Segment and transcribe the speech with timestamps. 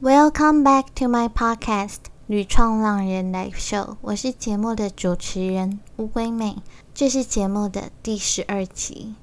[0.00, 1.88] Welcome back to my podcast
[2.28, 6.58] 《屡创浪人 Live Show》，我是节目的主持人乌龟妹，
[6.94, 9.16] 这是节目的第十二集。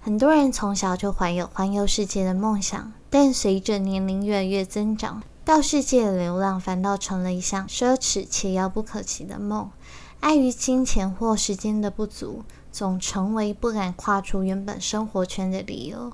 [0.00, 9.70] 很多人从小就怀有环游世界的梦想，但随着年龄越来越增长，到世界流浪反倒成了一项奢侈且遥不可及的梦。
[10.18, 12.42] 碍于金钱或时间的不足，
[12.72, 16.12] 总成为不敢跨出原本生活圈的理由。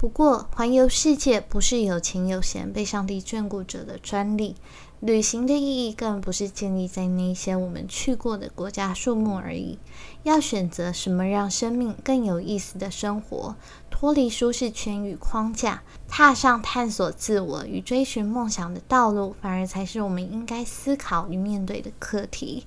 [0.00, 4.56] 不过，环游世界不是有钱有闲、被上帝眷顾者的专利。
[5.00, 9.78] 旅行的意义更不是建立在那些我们去过的国家数目而已。
[10.22, 13.54] 要选择什么让生命更有意思的生活，
[13.90, 22.64] 脱离舒适圈与框架，踏上探索自我与追寻梦想的道路，反而才是我们应该思考与面对的课题。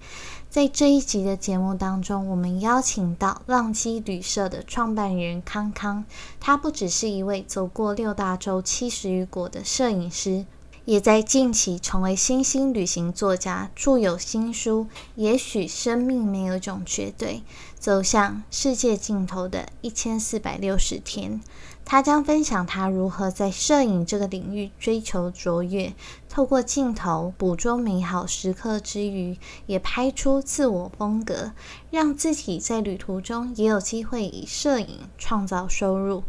[0.53, 6.05] 在这一集的节目当中，我们邀请到浪迹旅社的创办人康康。
[6.39, 10.45] 他不只是一位走过六大洲七十余国的摄影师，
[10.85, 17.37] 也在近期成为新兴旅行作家，著有新书《也许生命没有一种绝对》，
[17.79, 21.41] 走向世界尽头的一千四百六十天。
[21.85, 25.93] 他将分享他如何在摄影这个领域追求卓越，
[26.29, 31.51] 透过镜头捕捉美好时刻之余，也拍出自我风格，
[31.91, 36.23] 让自己在旅途中也有机会以摄影创造收入。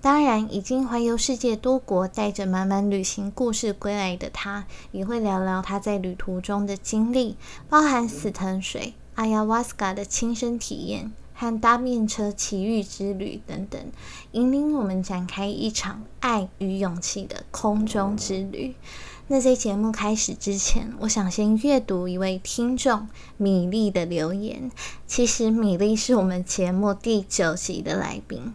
[0.00, 7.36] 当然，已经环游世界多国，带着满满旅行故事归来的他，也会聊聊他在旅途中的经历，
[7.68, 11.10] 包含死藤水、阿亚瓦斯卡的亲身体验。
[11.38, 13.80] 和搭便车奇遇之旅等等，
[14.32, 18.74] 引领我们展开一场爱与勇气的空中之旅。
[19.28, 24.68] 那在节目开始之前，我想先阅读一位听众米粒的留言。
[25.06, 28.52] 其实米粒是我们节目第九集的来宾，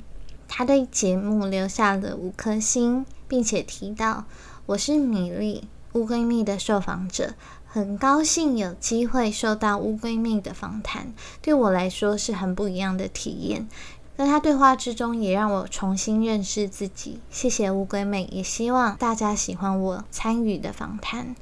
[0.49, 4.25] 他对节目留下了五颗星，并且提到
[4.67, 7.33] ：“我是米粒乌龟蜜的受访者。”
[7.73, 13.67] 很高兴有机会受到乌龟妹的访谈，对我来说是很不一样的体验。
[14.15, 17.19] 跟她对话之中，也让我重新认识自己。
[17.31, 21.35] 谢谢乌龟妹，也希望大家喜欢我参与的访谈。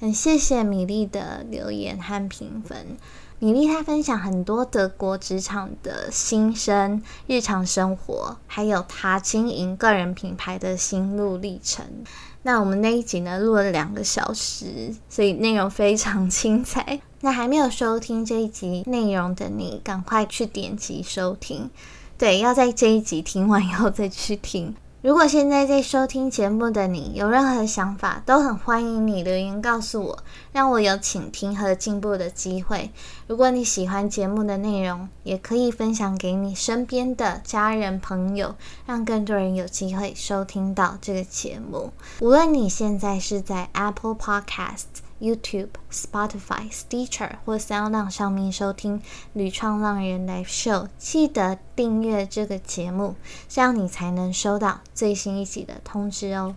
[0.00, 2.96] 很谢谢米粒的留言和评分。
[3.38, 11.84] 米粒她分享很多德国职场的心声、日常生活，还有她经营个人品牌的心路历程。
[12.48, 16.98] 那我们那一集呢录了两个小时，所以内容非常精彩。
[17.20, 21.68] 那还没有收听这一集内容的你，赶快去点击收听。
[22.16, 24.74] 对，要在这一集听完以后再去听。
[25.00, 30.18] 如果现在在收听节目的你有任何想法，都很欢迎你留言告诉我，
[30.50, 32.90] 让我有倾听和进步的机会。
[33.28, 41.92] 如果你喜欢节目的内容，也可以分享给你身边的家人朋友，让更多人有机会收听到这个节目。
[42.18, 45.07] 无论你现在是在 Apple Podcast。
[45.20, 49.00] YouTube、Spotify、Stitcher 或 SoundOn 上面收听
[49.32, 53.16] 《旅创浪人 Live Show》，记得订阅这个节目，
[53.48, 56.54] 这样你才能收到最新一集的通知哦。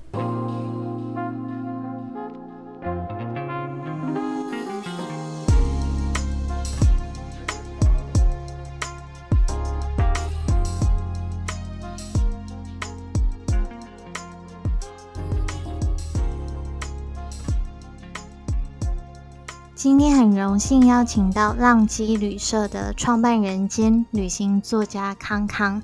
[19.83, 25.81] 今天很荣幸邀请到浪迹旅社的创办人兼旅行作家康康。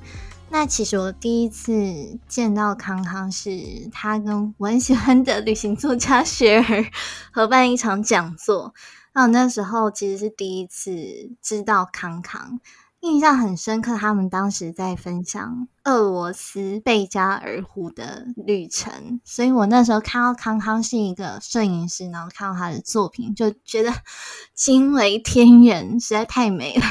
[0.51, 6.85] 那其实我第一次见到康康，是他跟我很喜欢的旅行作家雪儿
[7.33, 8.75] 合办一场讲座。
[9.15, 12.59] 那我那时候其实是第一次知道康康，
[12.99, 13.97] 印象很深刻。
[13.97, 15.67] 他们当时在分享。
[15.87, 23.93] 俄罗斯贝加尔湖的旅程，所以我那时候看到康康是一个摄影师，然后看到他的作品，就觉得
[24.53, 26.83] 惊为天人，实在太美了，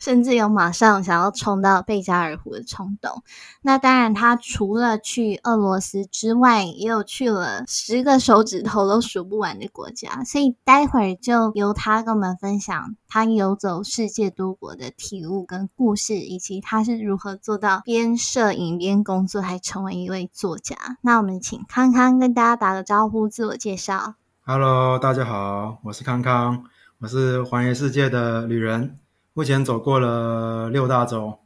[0.00, 3.22] 甚至有马上想要冲到贝加尔湖的冲动。
[3.62, 10.24] 那当然，他除了去俄罗斯之外，也有去了十个手指头都数不完的国家。
[10.24, 18.15] 所以待会儿就由他跟我们分享他游走世界多国的体悟跟故事，以及他是如何做到边。
[18.16, 20.98] 摄影边工作，还成为一位作家。
[21.02, 24.14] 那我们请康康跟大家打个招呼，自我介绍。
[24.44, 26.64] Hello，大家好，我是康康，
[26.98, 28.98] 我是环游世界的旅人，
[29.34, 31.40] 目前走过了六大洲，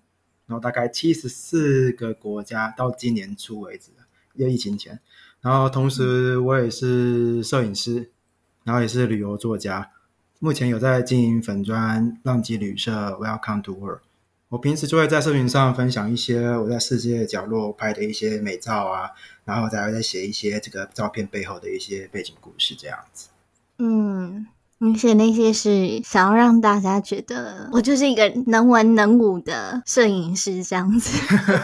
[0.46, 3.90] 然后大概七十四个国家，到今年初为止，
[4.34, 5.00] 要疫情前。
[5.40, 8.10] 然后同时我也是摄影师，
[8.64, 9.90] 然后也是旅游作家，
[10.38, 14.02] 目前有在经营粉砖浪迹旅社，Welcome to World。
[14.50, 19.10] 我平时就会在社群上分享一些我在世界角落拍的一些美照啊，
[19.44, 23.28] 然后再再写一些这个照片背后的一些背景故事，这样子。
[23.78, 24.48] 嗯，
[24.78, 31.16] 你写那些是想要让大家觉得我就是一个能文能武的摄影师这样子，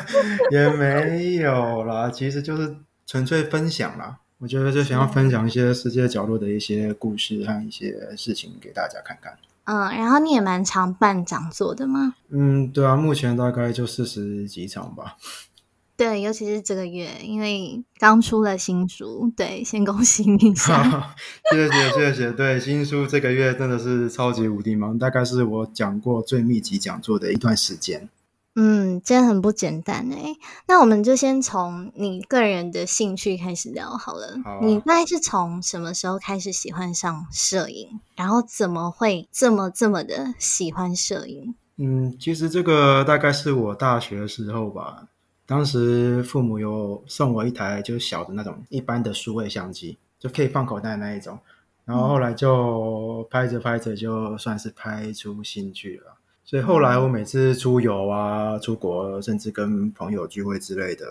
[0.53, 4.19] 也没有啦，其实就是纯粹分享啦。
[4.39, 9.37] 我觉得就想要分享一些世界角落的一些故事和一些事情给大家看看。
[9.67, 12.15] 嗯，然后你也蛮常办讲座的吗？
[12.31, 15.17] 嗯，对啊，目前大概就四十几场吧。
[15.97, 21.15] 对，尤其是这个月，因为刚出了新书，对，先恭喜你一下。
[21.51, 28.09] 谢谢谢谢，对，新书这个月真的是超级无敌忙，大概是我讲过最密集讲座的一段时间。
[28.59, 30.35] 嗯，真的很不简单哎。
[30.67, 34.39] 那我们就先从你个人的兴趣开始聊好了。
[34.43, 38.01] 好啊你大概是从什么时候开始喜欢上摄影？
[38.17, 41.55] 然后怎么会这么这么的喜欢摄影？
[41.77, 45.07] 嗯，其实这个大概是我大学的时候吧，
[45.45, 51.39] 当时父母有送我一台就是小的那种一般的数位相机，就可以放口袋那一种。
[51.85, 56.16] 然后后来就拍着拍着，就算是拍出兴趣了。
[56.47, 61.05] 所以后来我每次出游啊、出国，甚至跟朋友聚会之类的，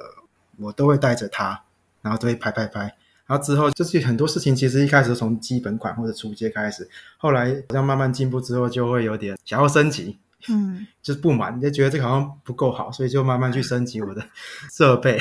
[0.58, 1.62] 我都会带着它，
[2.02, 2.84] 然后都会拍拍拍。
[3.28, 6.88] 然后之后就是很多事情，其实一开始从基本款或者初阶开始，
[7.18, 10.18] 后来好像慢慢进步之后，就会有点想要升级，
[10.48, 14.24] 嗯就是不满，就觉得这个好像不够好，所以就慢慢去升级我的
[14.72, 15.20] 设备。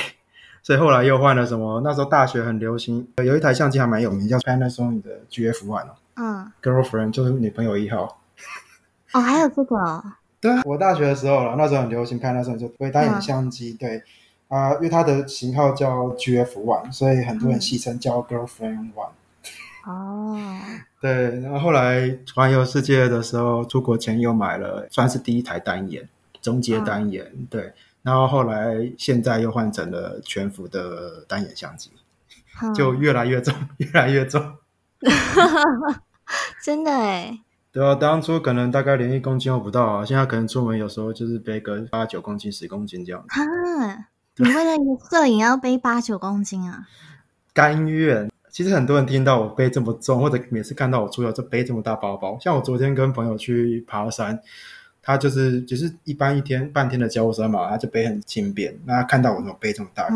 [0.62, 1.80] 所以后来又换了什么？
[1.82, 8.20] 那时候大学很流行，有一台相机还蛮有名，叫 Panasonic 的 GF One 哦嗯，，Girlfriend 就是女朋友一号。
[9.14, 10.02] 哦，还有这个哦，
[10.40, 14.02] 对啊，我大学的时候了，那时候很流行 Panasonic 就微单眼相机，对。
[14.48, 19.10] 啊、因为它的型号叫 GF One，所以很多人戏称叫 Girlfriend One。
[19.84, 20.38] 哦，
[21.00, 26.08] 对，然后后来环游世界的时候，出国前又买了，算是第一台单眼，
[26.40, 27.72] 中阶单眼，对。
[28.02, 31.90] 然后后来现在又换成了全幅的单眼相机，
[32.62, 32.72] 嗯。
[32.74, 34.40] 就越来越重， 越来越重。
[36.62, 37.40] 真的哎，
[37.74, 43.24] 对啊，当初可能大概连一公斤都不到啊，现在可能出门有时候就是背个八九公斤、十公斤这样。
[43.28, 43.42] 哈，
[44.36, 44.76] 你为了
[45.10, 46.86] 摄影要背八九公斤啊？
[47.52, 48.30] 甘愿。
[48.48, 54.38] 其实很多人听到我背这么重，或者每次看到我出游就背这么大包包，像我昨天跟朋友去爬山，
[55.02, 58.78] 他就是就、是一般一天半天的脚山嘛，他就背很轻便。
[58.84, 60.08] 那他看到我怎么背这么大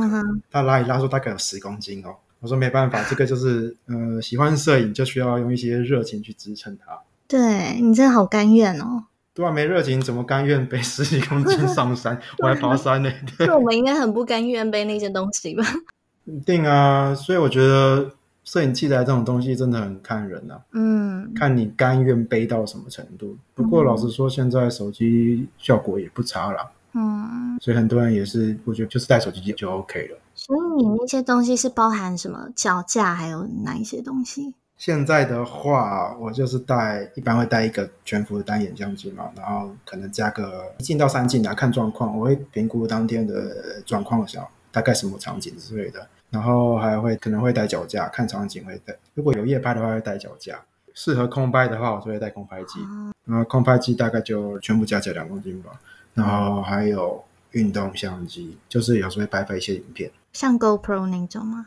[0.49, 2.15] 他拉一拉说大概有十公斤哦。
[2.39, 6.97] 我说没办法，这个就是呃喜欢摄影就需要用一些热情去支撑它。
[7.29, 9.05] 对你真的好甘愿哦。
[9.35, 12.19] 对啊，没热情怎么甘愿背十几公斤 上山？
[12.39, 13.13] 我还爬山呢。
[13.39, 15.63] 对我们应该很不甘愿背那些东西吧？
[16.25, 18.11] 一定啊，所以我觉得
[18.43, 20.61] 摄影器材这种东西真的很看人啊。
[20.73, 23.37] 嗯，看你甘愿背到什么程度。
[23.55, 30.19] 不过老实说，现在手机效果也不差啦，嗯，所以很多人也是，我觉得就是带手机就 OK 了。
[30.35, 34.55] 所以你那些东西是包含什么脚架，还有哪一些东西？
[34.79, 50.63] 现在的话，我就是带，一般会带一个全幅的单眼相机嘛，然后可能加个一镜到三镜啊，看状况，我会评估当天的状况下，大概什么场景之类的，然后还会可能会带脚架，看场景会带，如果有夜拍的话会带脚架，
[50.95, 52.79] 适合空拍的话，我就会带空拍机，
[53.25, 55.73] 然后空拍机大概就全部加起来两公斤吧，
[56.15, 61.67] 然后还有运动相机，就是有时候会拍拍一些影片，像 GoPro 那种吗？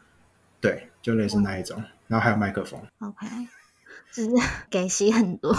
[0.61, 2.77] 对，就类似那一种，然后还有麦克风。
[2.99, 3.25] ？OK，
[4.11, 4.31] 只是
[4.69, 5.55] 给息很多。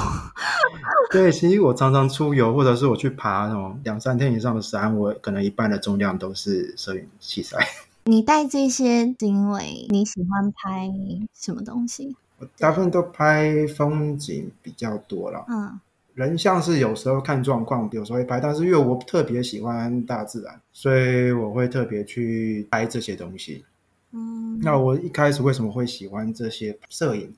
[1.11, 7.66] 对，其实我常常出游，或者是我去爬那种两三天以上的山，我可能一半的重量都是摄影器材。
[8.04, 10.92] 你带这些是因为你喜欢拍
[11.32, 12.14] 什么东西？
[12.38, 15.80] 我大部分都拍风景比较多了，嗯
[16.12, 23.64] 人像是有时候看状况，有时候会拍，但是因为我特别喜欢大自然，所以我会特别去拍这些东西。
[24.12, 27.35] 嗯，那我一开始为什么会喜欢这些摄影？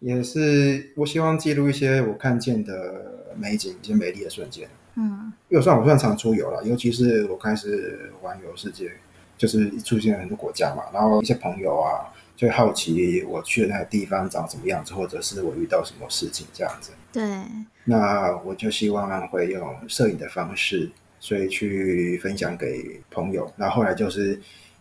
[0.00, 4.68] 也是我希望记录一些我看见的美景，一些美丽的瞬间。
[4.96, 8.90] 嗯因为我算我算常出游了，尤其是我开始环游世界，
[9.36, 16.92] 就是出现很多国家嘛，然后一些朋友啊就好奇我去的那个地方长什么样子，或者是我遇到什么事情这样子。
[17.12, 17.22] 对，
[17.84, 23.52] 那我就希望会用摄影的方式，所以去分享给朋友。
[23.56, 24.40] 那后后来就是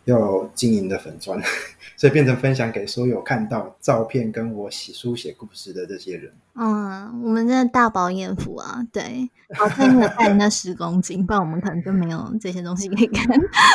[0.10, 1.40] 要经营的粉砖，
[1.96, 6.32] 所以变成分享给所有看到照片跟我写书写故事的这些人。
[6.56, 8.86] 嗯，我们真的大饱眼福啊！
[8.92, 13.26] 对，好在你有带那十公斤，不然我们可能就没有这些东西可以看。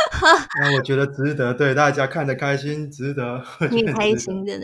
[0.60, 4.60] 那我觉得值得，对大家看得开心，值得，你开心，对不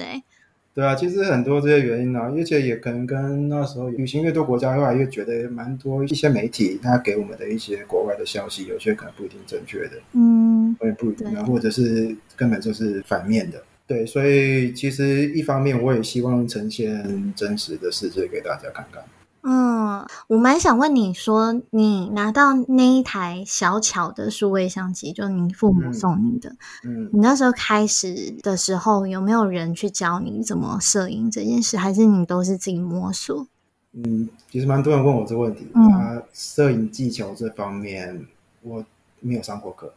[0.75, 0.85] 对？
[0.85, 13.63] 啊，其实很多这些原因啊，而且也可能跟那时候旅行越多国家，越来越觉得蛮多一些媒体他给我们的一些国外的消息，有些可能不一定正确的，嗯我也不一定啊，或者是根本就是反面的。
[13.87, 19.03] 对，所以其实一方面我也希望呈现真实的世界给大家看看。
[19.43, 26.55] 嗯，我蛮想问你说，你拿到那一台小巧的数位相机，就你父母嗯送你的，
[26.85, 33.47] 嗯，你那时候开始的时候，有没有人去教你怎么摄影这件事，还是你都是自己摸索？
[33.93, 38.27] 嗯，其实蛮多人问我这个问题，嗯啊，摄影技巧这方面
[38.63, 38.85] 我
[39.21, 39.93] 没有上过课，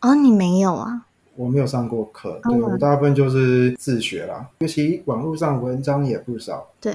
[0.00, 1.06] 哦，你没有啊？
[1.36, 6.94] 我没有上过课，嗯对我大部分就是自学啦，尤其网络上文章也不少，对，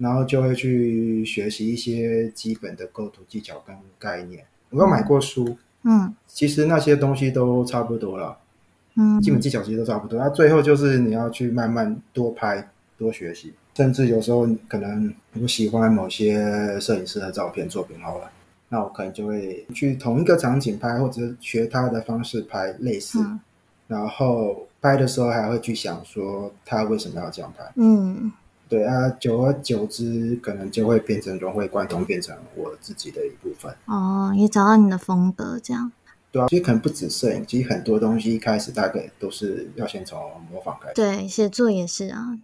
[0.00, 4.42] 然后就会去学习一些基本的构图技巧跟概念。
[4.70, 8.36] 我有买过书，嗯其实那些东西都差不多了，
[8.96, 10.18] 嗯，基本技巧其实都差不多。
[10.18, 12.66] 那最后就是你要去慢慢多拍、
[12.96, 18.30] 多学习，甚至有时候可能我喜欢某些摄影师的照片作品好了，
[18.70, 23.38] 那我可能就会去同一个场景拍，或者学他的方式拍类似，嗯
[23.86, 27.64] 然后拍的时候还会去想说他为什么要这样拍。
[27.74, 28.30] 嗯
[28.70, 33.74] 对啊，久而久之，可能就会变成融会贯通，变成我自己的一部分。
[33.86, 35.90] 哦，也找到你的风格，这样。
[36.30, 40.94] 对啊，其实可能不止摄影，其实很多东西一开始大概都是要先从模仿开始。
[40.94, 42.38] 对，写作也是啊。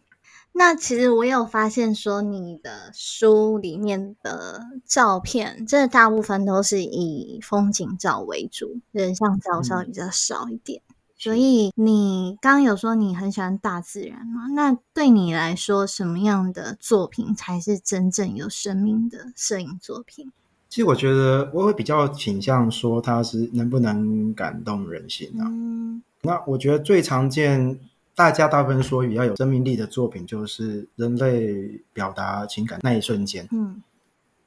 [0.50, 10.82] 那其实我有发现说，你的书里面的照片，真的大部分都是以风景照为主，人像照稍微比较少一点。
[11.18, 14.48] 所以你刚刚有说你很喜欢大自然嘛？
[14.48, 20.30] 那对你来说，什么样的作品才是真正有生命的摄影作品？
[20.68, 25.46] 其实我觉得我会比较倾向说它是能不能感动人心啊。
[25.48, 27.78] 嗯那我觉得最常见，
[28.14, 33.82] 大家大部分说比较有生命力的作品，就是人类表达情感那一瞬间，嗯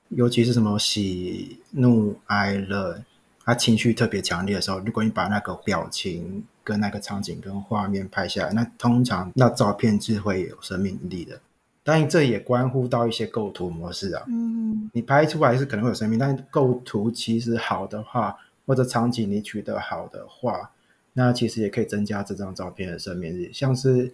[0.10, 3.02] 尤其是什么喜怒哀乐，
[3.46, 11.42] 他情绪特别强烈的时候，如果你把那个表情跟那个场景跟画面拍下来，那通常那照片是会有生命力的。
[11.84, 14.24] 当然，这也关乎到一些构图模式啊。
[14.28, 20.70] 嗯你拍出来是可能会有生命，但构图其实好的话，或者场景你取得好的话，
[21.14, 23.50] 那其实也可以增加这张照片的生命力。
[23.52, 24.14] 像是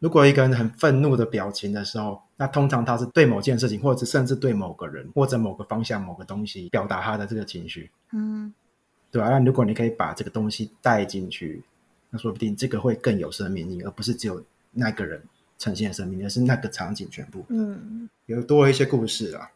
[0.00, 8.52] 如果一个人很愤怒的表情的时候，那通常他是对某件事情，或者甚至对某个人或者某个方向、某个东西表达他的这个情绪，嗯
[9.12, 11.62] 对吧、那如果你可以把这个东西带进去，
[12.14, 14.40] 那说不定这个会更有生命力，而不是只有
[14.70, 15.20] 那个人
[15.58, 19.50] 呈现的生命力，而是那个场景全部嗯，有多一些故事啊。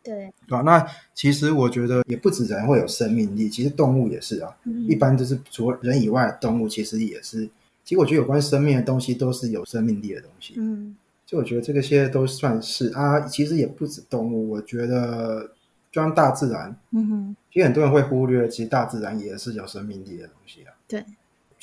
[0.00, 4.56] 对，对吧、那其实我觉得也不止人会有生命力，其实动物也是啊。
[4.62, 7.48] 嗯一般就是除了人以外的动物，其实也是。
[7.82, 10.54] 其实我觉得有关生命的东西都是有生命力的东西。
[10.56, 14.50] 嗯就我觉得这个些都算是啊，其实也不止动物。
[14.50, 15.50] 我觉得
[15.90, 20.72] 就像大自然，嗯哼，其实很多人会忽略，其实大自然也是有生命力的东西啊。
[20.86, 21.02] 对，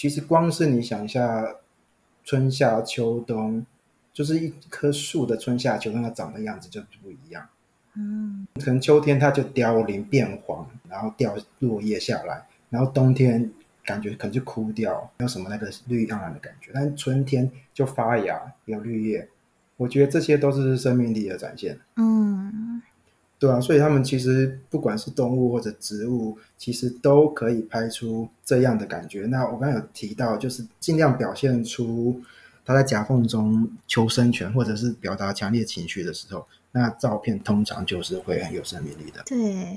[0.01, 1.57] 其实光是你想一下，
[2.23, 3.63] 春夏秋冬，
[4.11, 7.47] 就是一棵树的春夏秋冬它长的样子就不一样。
[7.93, 13.51] 嗯可能秋天它就凋零变黄，然后掉落叶下来，然后冬天
[13.85, 16.71] 感觉可能就枯掉，没有什么那个绿盎然的感觉。
[16.73, 19.29] 但是春天就发芽，有绿叶，
[19.77, 22.81] 我觉得这些都是生命力的展现，嗯
[23.41, 29.21] 对啊，所以他们其实不管是动物或者植物，其实都可以拍出这样的感觉。
[29.25, 32.21] 那我刚刚有提到，就是尽量表现出
[32.63, 39.23] 它在夹缝中求生权，或者是表达强烈情绪的时候，那照片通常就是会很有生命力的。
[39.25, 39.75] 对，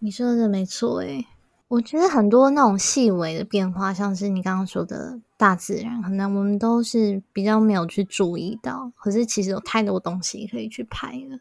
[0.00, 1.26] 你说的没错诶。
[1.68, 11.38] 我觉得很多那种细微的变化，像是你刚刚说的大自然，可能我们都是比较没有去注意到，可是其实有太多东西可以去拍了。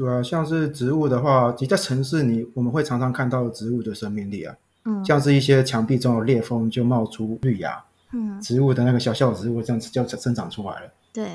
[0.00, 7.78] 对啊，像是植物的话，其实在城市里我们会常常看到植物的生命力啊，嗯像是一些墙壁中有裂缝就冒出绿芽，
[8.14, 10.90] 嗯，植物的那个小小的植物这样子就生长出来了。
[11.12, 11.28] 对，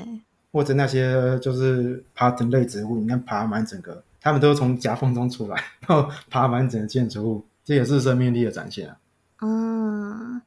[0.50, 5.54] 或者那些就是爬藤类植物，你看爬满整个，它们都是从夹缝中出来，
[5.86, 8.96] 然后爬满整个建筑物，这也是生命力的展现啊。
[9.42, 10.42] 嗯，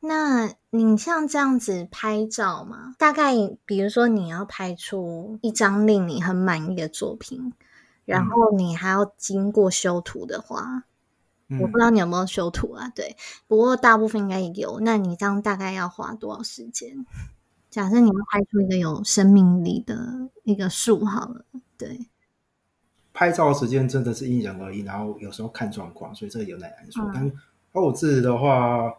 [0.00, 2.94] 那你像这样子拍照嘛？
[2.98, 3.32] 大概
[3.66, 7.52] 比如说你要拍出一张令你很满意的作品，
[8.04, 10.84] 然后你还要经过修图的话，
[11.48, 12.92] 嗯我不知道你有没有修图啊？
[12.94, 13.16] 对，
[13.48, 14.78] 不过大部分应该也有。
[14.80, 17.04] 那你这样大概要花多少时间？
[17.68, 21.44] 假设你要拍出一个有生命力的一个树好了，
[21.76, 22.08] 对，
[23.12, 27.02] 拍照时间真的是因人而异，然后有时候看状况，所以这个有点难说。
[27.06, 27.32] 嗯但
[27.70, 28.90] 后置的话，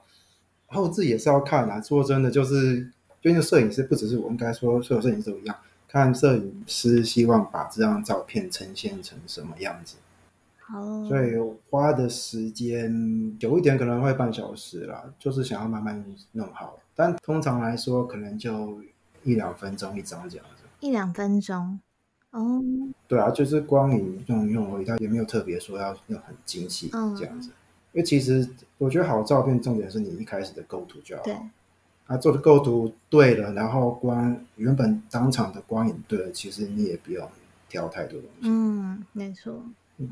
[0.69, 1.81] 后置也是要看啊。
[1.81, 2.89] 说真的，就是
[3.21, 5.55] 就像摄影师，不只是我，应该说所有摄影师都一样，
[5.88, 9.95] 看摄影师希望把这张照片呈现成什么样子。
[10.71, 11.33] 哦，所以
[11.69, 16.77] 花的时间久一点，可能会半小时啦，就是想要慢慢弄好。
[16.95, 18.79] 但通常来说，可能就
[19.23, 20.63] 一两分钟一张这样子。
[20.79, 21.79] 一两分钟，
[22.29, 22.61] 哦，
[23.07, 27.49] 对啊，就是光影用用而已，它也没有特别说要要很精细嗯这样子。
[27.91, 31.46] 因为其实我觉得好照片重点是你一开始的构图就要对好，，
[32.08, 37.27] 啊，做的构图对了，然后光原本当场的光影对了，其实你也不用
[37.67, 38.48] 挑太多东西。
[38.50, 39.63] 嗯，没错，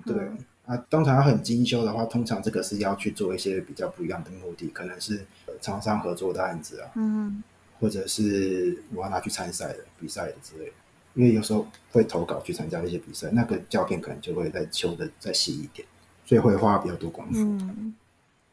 [0.05, 7.43] 对嗯啊，通常要很精修的话，通常这个是要去做一些比较不一样的目的，可能是呃厂商合作的案子啊，嗯
[7.79, 10.71] 或者是我要拿去参赛的、比赛的之类的。
[11.13, 15.87] 因为有时候会投稿去参加一些比赛，那个照片可能就会再修的再细一点，
[16.27, 17.39] 所以会花比较多功夫。
[17.39, 17.95] 嗯。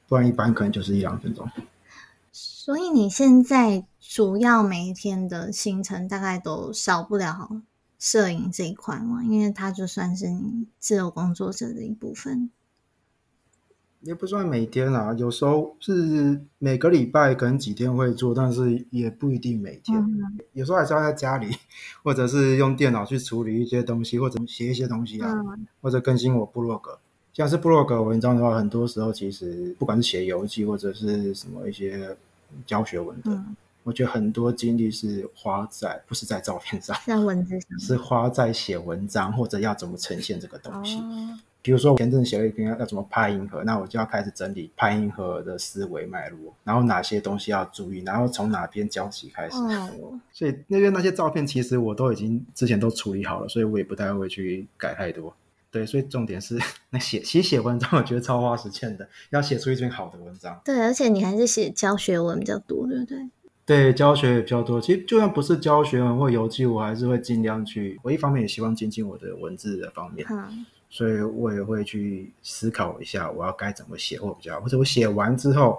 [0.08, 1.46] 不然一般可能就是一两分钟。
[2.32, 7.62] 所以你现在主要每一天的行程大概都少不了
[7.98, 12.50] 摄影这一块嘛，因为它就算是你自由工作者的一部分。
[14.02, 19.98] 也不算每天啦，有时候是每个礼拜可能几天会做，但是也不一定每天。
[19.98, 21.56] 嗯有时候还是要在家里，
[22.04, 26.98] 或者是用电脑去处理一些东西，或者写一些东西啊，嗯或者更新我部落格。
[27.34, 32.16] 像是部落格文章的话，很多时候其实不管是写游记或者是什么一些
[32.64, 40.96] 教学文的，嗯，我觉得很多精力是花在不是在照片上，在文字上 是花在写文章或者要怎么呈现这个东西。
[40.98, 49.56] 哦，比如说，我前阵子写了一篇要怎么拍银河，那我就要开始整理拍银河的思维脉络，然后哪些东西要注意，然后从哪边教起开始。
[49.56, 55.34] 哦，所以那边那些照片其实我都已经之前都处理好了，所以我也不太会去改太多。
[55.74, 56.56] 对，所以重点是
[56.90, 60.60] 那写其实写文章，我觉得超花时间的，要写出一篇好的文章。
[60.64, 63.18] 对，而且你还是写教学文比较多，对不对？
[63.66, 64.80] 对，教学也比较多。
[64.80, 67.98] 其实就算不是教学文或游记，我还是会尽量去。
[68.04, 75.76] 我一方面也希望精进我的文字的方面，嗯所以我也会去思考一下我要该怎么写或比较好，或者我写完之后，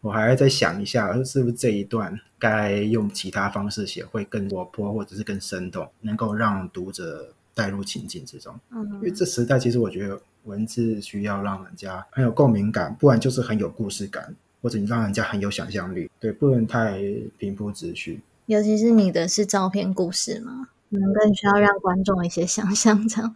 [0.00, 8.54] 我还要再想一下，是不是这一段该用其他方式写会更活泼，或者是更生动，能够让读者带入情境之中。
[8.70, 17.00] 嗯因为嗯这时代其实我觉得文字需要让人家很有共鸣感，不然就是很有故事感，或者你让人家很有想象力，对，不能太
[17.38, 18.20] 平铺直叙。
[18.46, 23.34] 尤其是你的是照片故事嘛，可能更需要让观众一些想象，这样。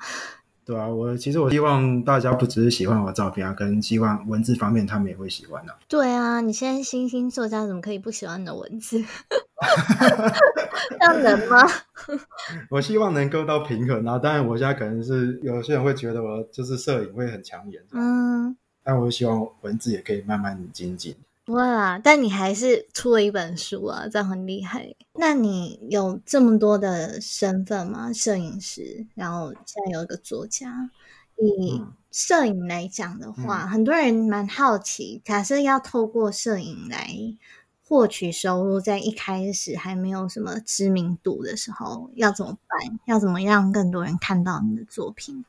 [0.68, 9.02] 对啊，我其实我希望大家不只是喜欢我的照片啊，跟希望文字方面他们也会喜欢的、对啊，你现在新兴作家怎么可以不喜欢你的文字？
[10.90, 11.66] 这样能吗？
[12.68, 18.54] 我希望能够到平衡啊，当然我现在可能是有些人会觉得我就是摄影会很抢眼，嗯，
[18.85, 21.16] 但我希望文字也可以慢慢精进。
[21.48, 24.94] 不会啦，但你还是出了一本书啊，这样很厉害。
[25.14, 28.12] 那你有这么多的身份吗？
[28.12, 30.90] 摄影师，然后现在有一个作家。
[31.38, 37.08] 以嗯摄影来讲的话，很多人蛮好奇，假设要透过摄影来
[37.82, 43.00] 获取收入，在一开始还没有什么知名度的时候，要怎么办？
[43.06, 45.46] 要怎么让更多人看到你的作品？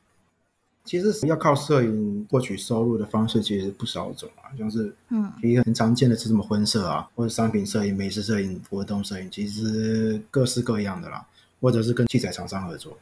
[0.90, 11.24] 其实要靠摄影获取收入的方式其实不少种啊，像是嗯一个很常见的是什么婚摄啊，或者商品摄影、美食摄影、活动摄影，其实各式各样的啦，
[11.60, 12.98] 或者是跟器材厂商合作。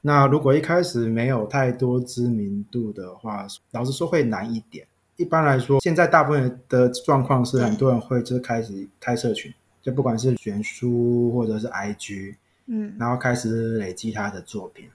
[0.00, 4.84] 那如果一开始没有太多知名度的话，老实说会难一点。
[5.14, 12.34] 一般来说，现在大部分的状况是很多人会就是开始开社群，就不管是选书或者是 IG，
[12.66, 14.86] 嗯然后开始累积他的作品，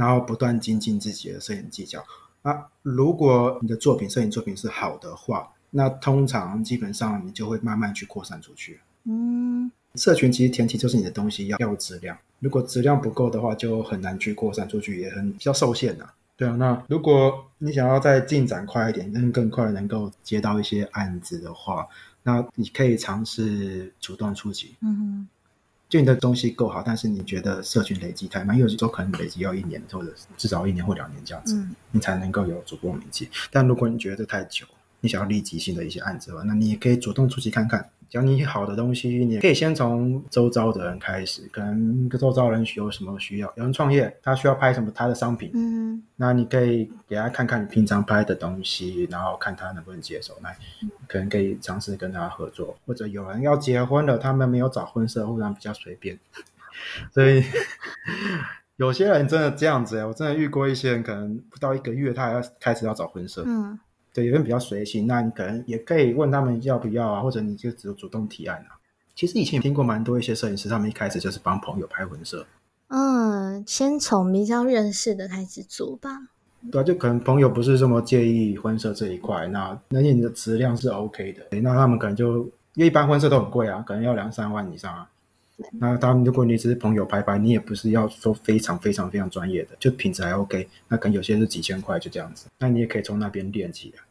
[0.00, 2.02] 然后不断精进自己的摄影技巧。
[2.42, 8.80] 那如果你的作品摄影作品是好的话，那通常基本上你就会慢慢去扩散出去。
[9.04, 21.86] 嗯社群其实前提就是你的东西要要质量，如果质量不够的话，就很难去扩散出去，也很比较受限呐、对啊，那如果你想要再进展快一点，更更快能够接到一些案子的话，
[22.22, 24.76] 那你可以尝试主动出击。
[24.80, 25.28] 嗯
[25.90, 33.28] 就你的东西够好，但是你觉得社群累积太慢，因为有时候可能累积要一年，或者至少一年或两年这样子，嗯你才能够有足够名气。
[33.50, 34.64] 但如果你觉得太久，
[35.00, 37.88] 你想要立即性的一些案子的话，那你也可以主动出去看看。
[38.08, 50.36] 只要你好的东西，你可以先从周遭的人开始，可能周遭人有什么需要，有人创业，他需要拍什么他的商品，嗯那你可以给他看看你平常拍的东西，然后看他能不能接受。
[50.42, 50.52] 那
[51.06, 56.18] 可能可以尝试跟他合作，或者有人要结婚了，他们没有找婚社，或者比较随便，
[57.14, 57.44] 所以
[58.74, 63.44] 有些人真的这样子、欸，我真的遇过一些人，可能不到一个月，他还要开始要找婚社。
[63.46, 63.78] 嗯
[64.12, 68.78] 对，有人比较随性，那你可能也可以问他们要不要啊，或者你就只有主动提案啊。
[69.14, 72.46] 其实以前也听过蛮多一些摄影师，他们一开始就是帮朋友拍婚摄，
[72.88, 76.10] 嗯，先从比较认识的开始做吧。
[76.70, 82.44] 对啊，就可能朋友不是这么介意婚摄这一块，那那你的质量是 OK 的，那他们可能就
[82.74, 85.09] 因为一般婚摄都很贵啊，可能要两三万以上啊。
[85.72, 94.02] 那他们如果你只是朋友拍拍，你也不是要说非常非常非常专业的，就品质还 OK，那可能有些是几千块就这样子，那你也可以从那边练起来。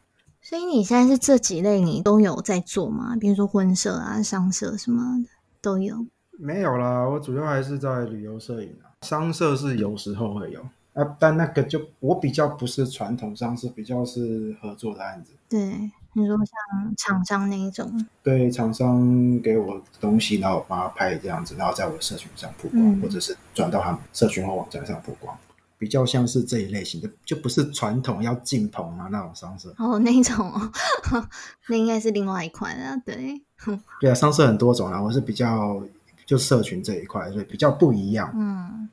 [0.42, 3.14] 所以你现在是这几类你都有在做吗？
[3.14, 5.28] 比如说婚摄啊、商摄什么的
[5.60, 6.06] 都有？
[6.38, 10.60] 没有啦，我主要还是在旅游摄影啊，商摄是有时候会有
[10.94, 15.32] 啊，但那个就我比较不是传统商摄，比较是合作的案子。
[15.48, 25.36] 对，你说像厂商那一种，对，厂商给我东西，然后我帮他拍这样子，然后在我的社群上曝光，嗯或者是转到他们社群或网站上曝光，
[25.78, 29.72] 比较像是这一类型的，就不是传统要进棚啊那种商社。
[29.78, 30.72] 哦，那一种哦，
[31.68, 32.96] 那应该是另外一款啊。
[33.04, 33.40] 对，
[34.00, 35.80] 对啊，商社很多种啊，我是比较
[36.26, 38.32] 就社群这一块，所以比较不一样。
[38.34, 38.88] 嗯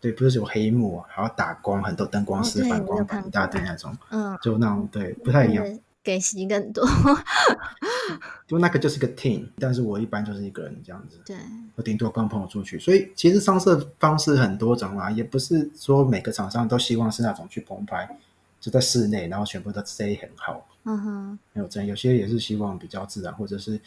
[0.00, 5.64] 对，不是有黑幕啊，还要打光，很多灯光哦师、反光板一大过堆那种，嗯，就那种对不太一样。
[6.04, 6.84] 那个给息更多。
[8.46, 11.36] 就那个就是个 team，但是我一般就是一个人这样子，对，
[11.76, 12.78] 我顶多跟朋友出去。
[12.78, 18.18] 所以其实上色方式很多种啊，也不是说每个厂商都希望是那种去棚拍，
[18.60, 21.88] 就在室内，然后全部都 stay 很好，嗯哼，没有这样。
[21.88, 23.80] 有些也是希望比较自然，或者是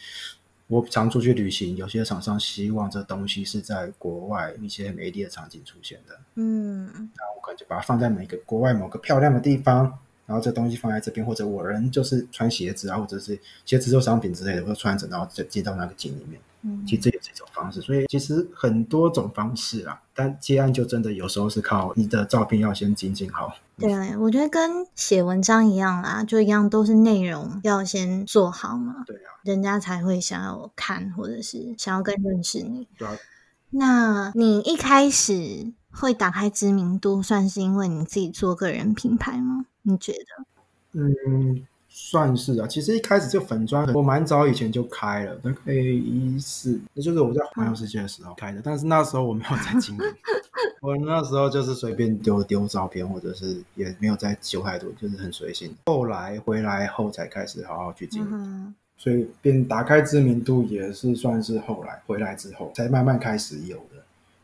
[0.66, 9.98] 我常出去旅行，有些厂商希望这东西是在国外一些美丽的场景出现的，嗯那我可能就把它放在每个国外某个漂亮的地方。
[10.26, 16.40] 然后这东西放在这边，或者我人就是穿鞋子啊，或者是鞋子做商品之类的，我就穿着，然后就接到那个井里面。
[16.62, 20.00] 嗯，其实这也是一种方式，所以其实很多种方式啊。
[20.14, 23.54] 但接案就真的有时候是靠你的照片要先精进好。
[23.78, 32.88] 对，我觉得跟写文章一样啦，就一样都是内容要先做好嘛，对啊，人家才会想要看，或者是想要更认识你。
[32.98, 33.16] 对啊，
[33.70, 39.66] 那你一开始会打开知名度，算是因为你自己做个人品牌吗？
[39.88, 41.00] 你觉得？
[41.00, 42.66] 嗯，算是啊。
[42.66, 48.60] 其实一开始就粉砖，我蛮早以前就开了，大概一四，那就是我在环游世界的时候开的。
[48.64, 50.02] 但是那时候我没有在经营，
[50.82, 55.72] 我那时候就是随便丢丢照片，或者是也没有在修太多，就是很随性。
[55.86, 58.28] 后来回来后才开始好好去经营。
[58.32, 63.95] 嗯所以便打开知名度也是算是后来回来之后才慢慢开始有的。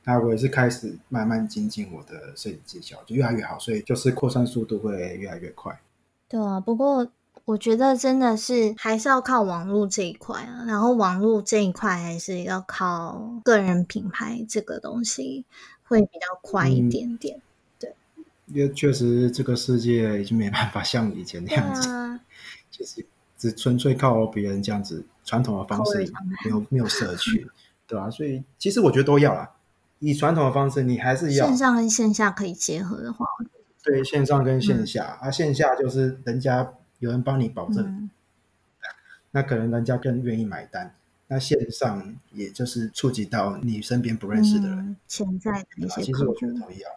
[0.05, 5.81] 那我也是开始慢慢精进我的摄影技巧，就越来越好，所以就是扩散速度会越来越快。
[6.29, 7.07] 对啊，不过
[7.45, 15.45] 我觉得真的是还是要靠网络这一块啊，然后网络这一块还是要靠个人品牌这个东西
[15.85, 17.41] 会比较快一点点
[17.79, 17.95] 对。
[18.47, 22.21] 因为确实这个世界已经没办法像以前那样子，啊，
[22.71, 23.05] 就是
[23.37, 25.99] 只纯粹靠别人这样子传统的方式
[26.45, 27.47] 没有没有社群，
[27.87, 29.51] 对吧、所以其实我觉得都要啦。
[30.03, 33.25] 以传统的方式，你还是要线上跟线下可以结合的话，
[33.85, 38.11] 对线上跟线下、啊，线下就是人家有人帮你保证，嗯，
[39.31, 40.95] 那可能人家更愿意买单。
[41.29, 46.89] 那线上也就是触及到你身边不认识的人，嗯潜在的一些其实我觉得，都要。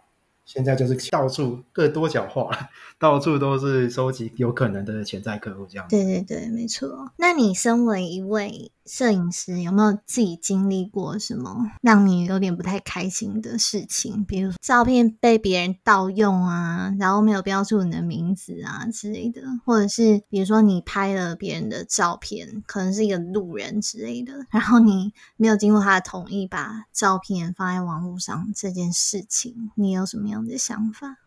[0.43, 5.95] 现在就是到处各多角化，到处都是收集有可能的潜在客户这样子。
[5.95, 7.11] 对对对，没错。
[7.17, 14.23] 那你身为一位摄影师，有没有自己经历过什么让你有点不太开心的事情？
[14.25, 31.17] 比如照片被别人盗用啊，然后没有标注你的名字啊之类的，或者是比如说你拍了别人的照片，可能是一个路人之类的，然后你没有经过他的同意把照片放在网络上这件事情，你有什么样的想法？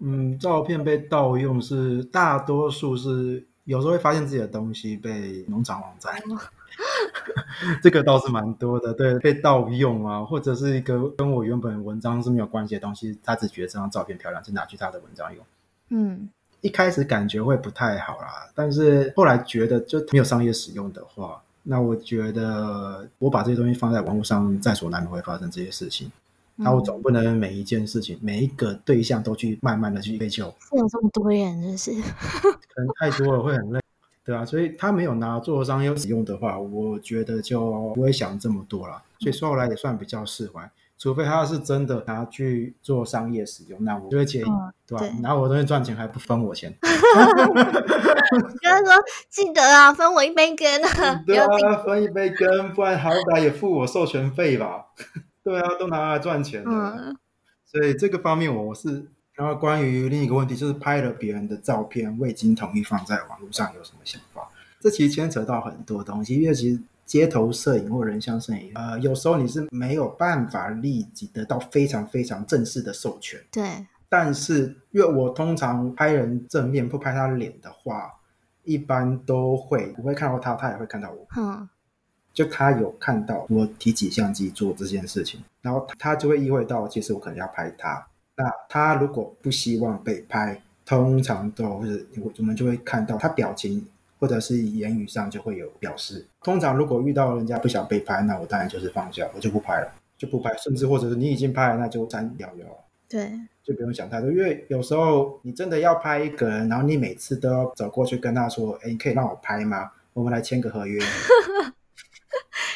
[0.00, 6.14] 嗯，照片被盗用是大多数是有时候会发现自己的东西被农场网站，
[7.82, 8.92] 这个倒是蛮多的。
[8.94, 15.44] 对，被盗用啊，或者是一个跟我原本文章是没有关系的东西，他只觉得这张照片漂亮，就拿去他的文章用。
[15.90, 16.28] 嗯
[16.62, 26.10] 一开始感觉会不太好啦，但是后来觉得就没有商业使用的话，那我觉得我把这些东西放在网络上，在所难免会发生这些事情。
[26.58, 31.92] 那我总不能每一件事情、每一个对象都去慢慢的去追求，是有这么多人，就是
[32.40, 33.80] 可能太多了会很累，
[34.26, 39.00] 对啊，所以他没有拿做商业使用的话，我觉得就不会想这么多了。
[39.20, 54.86] 所以说后来也算比较释怀，除非他是真的拿去做商业使用，那我就会介意，嗯对吧、对拿我的东西赚钱还不分我钱，跟他说记得啊，分我一杯羹啊，不对啊，分一杯羹，不然好歹也付我授权费吧。
[55.44, 56.70] 对啊，都拿来赚钱的。
[56.70, 57.16] 嗯
[57.64, 59.06] 所以这个方面我是。
[59.36, 64.48] 然后关于另一个问题，就是拍了别人的照片未经同意放在网络上有什么想法？
[64.80, 73.38] 这其实牵扯到很多东西，因为其实街头摄影或人像摄影，呃，有时候你是没有办法立即得到非常非常正式的授权。
[73.52, 78.12] 对，但是因为我通常拍人正面不拍他脸的话，
[78.64, 81.26] 一般都会我会看到他，他也会看到我。
[81.36, 81.68] 嗯
[82.32, 88.06] 就他有看到我提起相机做这件事情，然后他就会意会到，其实我可能要拍他。
[88.36, 93.86] 那他如果不希望被拍，通常都是我我们就会看到他表情
[94.18, 96.24] 或者是言语上就会有表示。
[96.42, 100.54] 通常如果遇到人家不想被拍，那我当然就是放下，我就不拍了，就不拍。
[100.58, 102.84] 甚至或者是你已经拍了，那就删掉就好了。
[103.08, 103.30] 对，
[103.62, 109.92] 就不用想太多，因为有时候你真的要拍一个人，然后你每次都要走过去跟他说：“哎，你可以让我拍吗？
[110.12, 111.00] 我们来签个合约。”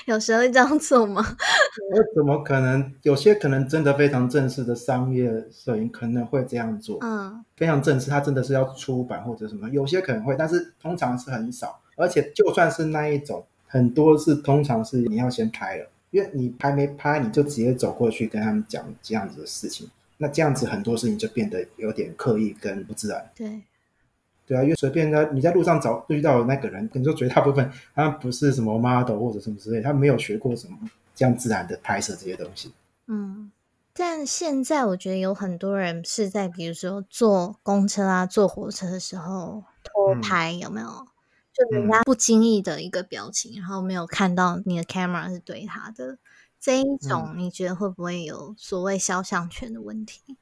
[0.07, 1.23] 有时候会这样做吗？
[1.93, 2.93] 我怎么可能？
[3.03, 11.81] 有些可能真的非常正式的商业摄影可能会这样做，嗯非常正式，它真的是要出版或者什么，有些可能会，但是通常是很少。
[11.97, 19.87] 而且就算是那一种，很多是通常是你要先拍了，因为你还没拍，你就直接走过去跟他们讲这样子的事情，
[20.17, 23.31] 那这样子很多事情就变得有点刻意跟不自然。
[23.37, 23.61] 对，
[24.51, 30.77] 对啊，因为随便在你在路上找遇到的那个人，可能说绝大部分他不是什么 model 或者什么之类，他没有学过什么
[31.15, 32.73] 这样自然的拍摄这些东西。
[33.07, 33.53] 嗯。
[33.93, 40.89] 但现在我觉得有很多人是在比如说坐公车啊、坐火车的时候偷嗯拍，有没有？
[41.53, 46.19] 就人家不经意的一个表情，然后没有看到你的 camera 是对他的
[46.59, 50.37] 这一种，你觉得会不会有所谓肖像权的问题？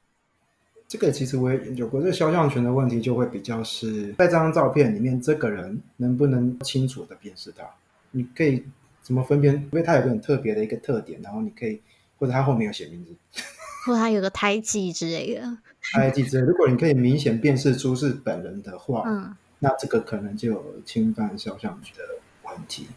[0.89, 7.63] 这个其实我也研究过，这个肖像权的问题就会比较是在这张照片里面，这个人能不能清楚的辨识他？
[8.09, 8.63] 你可以
[9.03, 9.53] 怎么分辨？
[9.53, 11.79] 因为他有个很特别的一个特点，然后你可以
[12.17, 13.13] 或者他后面有写名字，
[13.85, 15.57] 或者他有个胎记之类的？
[15.93, 16.47] 胎记之类。
[16.47, 22.03] 如果你可以明显辨识出是本人的话，嗯那这个可能就有侵犯肖像权的
[22.49, 22.87] 问题。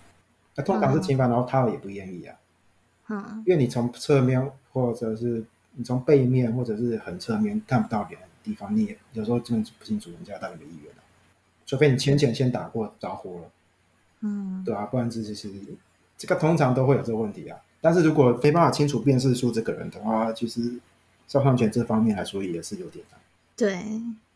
[0.54, 2.36] 那通常是侵犯，然后他也不愿意啊，
[3.10, 11.00] 嗯因为你从侧面或者是你从背面或者是很侧面看不到脸的地方，你也有时候真的不清楚人家到底的意愿啊。
[11.64, 13.50] 除非你浅浅先打过招呼了，
[14.20, 15.50] 嗯对啊，不然这其实
[16.18, 17.58] 这个通常都会有这个问题啊。
[17.80, 20.78] 但是如果没办法清楚辨识出这个人的话，其实
[21.26, 23.18] 肖像权这方面来说也是有点难。
[23.56, 23.82] 对，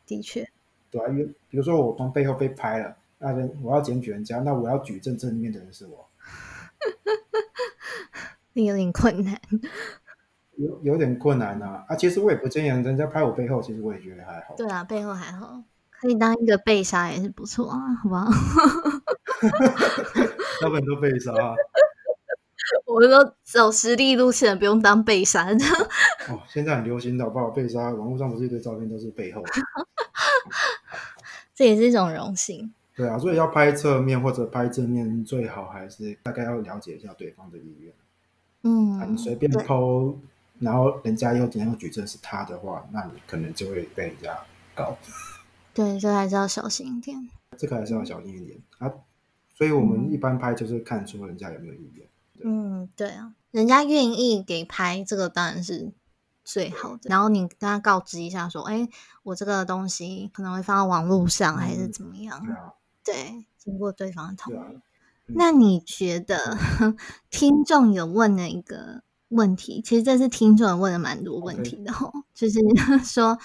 [0.06, 0.48] 的确，
[0.90, 6.08] 对啊，因为比如说我从背后被拍了，那人我要检举人家，那我要举证正面的人是我，
[8.54, 9.38] 你有点困难。
[10.56, 11.84] 有有点困难啊。
[11.88, 14.54] 啊，其实我也不建议人家拍我背后，其实我也觉得还好。
[14.56, 18.30] 对啊，背后还好，可以当一个背杀也是不错啊，好不好？
[20.62, 21.54] 要不然都被杀啊。
[22.86, 25.46] 我说走实力路线，不用当被杀。
[26.28, 27.50] 哦，现在很流行的，好不好？
[27.50, 29.42] 被杀，网络上不是一堆照片都是背后。
[31.54, 32.72] 这也是一种荣幸。
[32.96, 37.92] 对啊，所以要拍侧面或者拍正面，最好还是大概要了解一下对方的意愿。
[37.92, 40.14] 啊，嗯你，随便对抛，
[40.58, 44.36] 然后人家又怎样举证是他的话，那你可能就会被人家
[44.74, 44.96] 告。
[45.74, 47.28] 对，这还是要小心一点。
[47.58, 48.90] 这个还是要小心一点啊。
[49.54, 52.06] 所以我们一般拍就是看出人家有没有意愿。
[52.44, 55.92] 嗯，对啊，人家愿意给拍，这个当然是
[56.44, 57.00] 最好的。
[57.04, 58.86] 然后你跟他告知一下，说，哎，
[59.22, 62.44] 我这个东西可能会放到网络上，还是怎么样？
[62.44, 64.80] 对啊，对，经过对方的同意。。
[65.28, 66.56] 那你觉得
[67.30, 72.60] 听众有问了一个问题，其实这是听众问了蛮多问题的哦就是
[73.04, 73.38] 说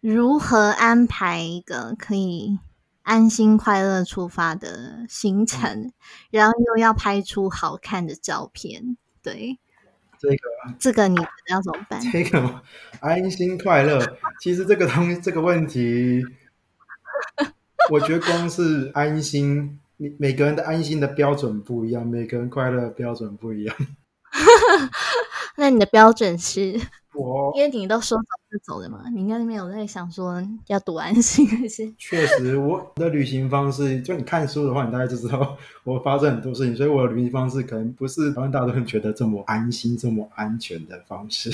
[0.00, 2.58] 如何安排一个可以
[3.02, 5.92] 安心快乐出发的行程，
[6.30, 8.96] 然后又要拍出好看的照片。
[9.22, 9.58] 对，
[10.18, 10.36] 这个
[10.78, 11.16] 这个你
[11.48, 12.00] 要怎么办？
[12.12, 12.62] 这个
[13.00, 16.22] 安心快乐，其实这个东西这个问题，
[17.90, 23.76] 我觉得光是安心，每每个人的安心的标准不一样，每个人快乐的标准不一样。
[25.56, 26.78] 那你的标准是？
[27.14, 31.92] 我因为你都说走就走的嘛，你应该没有在想说要多安心，还是？
[31.98, 41.50] 确实，我的旅行方式，就你看书的话，你大概就知道我发生很多事情，所以我的旅行方式可能不是台湾大多人觉得这么安心、这么安全的方式。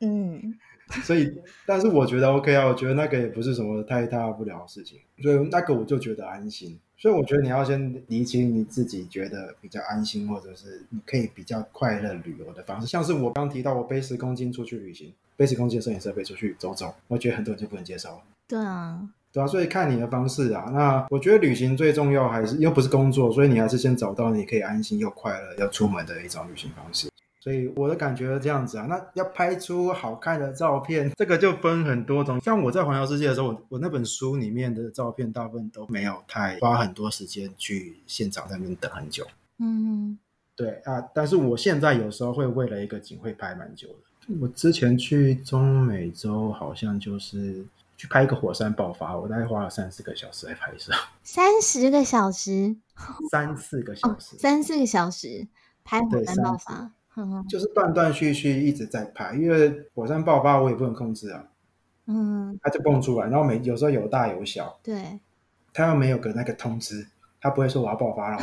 [0.00, 0.54] 嗯
[1.02, 1.32] 所以，
[1.64, 6.78] 但是我觉得 OK 啊，我觉得那个也不是什么太大不了的事情，所以那个我就觉得安心。
[6.98, 12.86] 所以我觉得你要先理清你自己觉得比较安心，或者是你可以比较快乐旅游的方式。
[12.86, 18.18] 像是我刚提到，我背十公斤出去旅行，背十公斤的摄影设备出去走走，我觉得很多人就不能接受。
[18.48, 20.70] 对啊，对啊，所以看你的方式啊。
[20.72, 27.08] 那我觉得旅行最重要还是又不是工作，所以你还是先找到你可以安心又快乐要出门的一种旅行方式。
[27.46, 28.86] 所以我的感觉是这样子啊。
[28.86, 32.40] 那要拍出好看的照片， 这个就分很多种。
[32.40, 39.24] 像我在环游世界的时候，我我那本书里面的照片大部分都没有太花很多时间去现场在那边等很久。
[39.60, 40.18] 嗯
[40.56, 44.34] 对啊，但是我现在有时候会为了一个景会拍蛮久的。
[44.40, 47.64] 我之前去中美洲，好像就是
[47.96, 52.74] 去拍一个火山爆发，我大概花了三四个小时来拍摄，三十个小时，
[53.30, 55.46] 三四个小时，三四个小时
[55.84, 61.44] 拍火山爆三发，嗯就是断断续续一直在拍，因为火山爆发我也不能控制啊，
[62.06, 65.18] 嗯，它就蹦出来，然后每有时候有大有小，对，
[65.72, 67.06] 它又没有个那个通知，
[67.40, 68.42] 它不会说我要爆发了。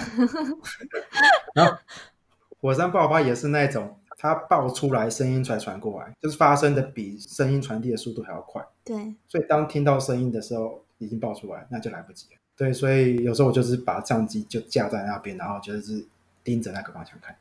[1.53, 1.77] 然后
[2.59, 12.39] 火山爆发也是那种，它爆出来声音才传过来，就是发生的比声音传递的速度还要快，对，所以当听到声音的时候已经爆出来，那就来不及了。
[12.55, 16.05] 对，所以有时候我就是把相机就架在那边，然后就是
[16.43, 17.35] 盯着那个方向看。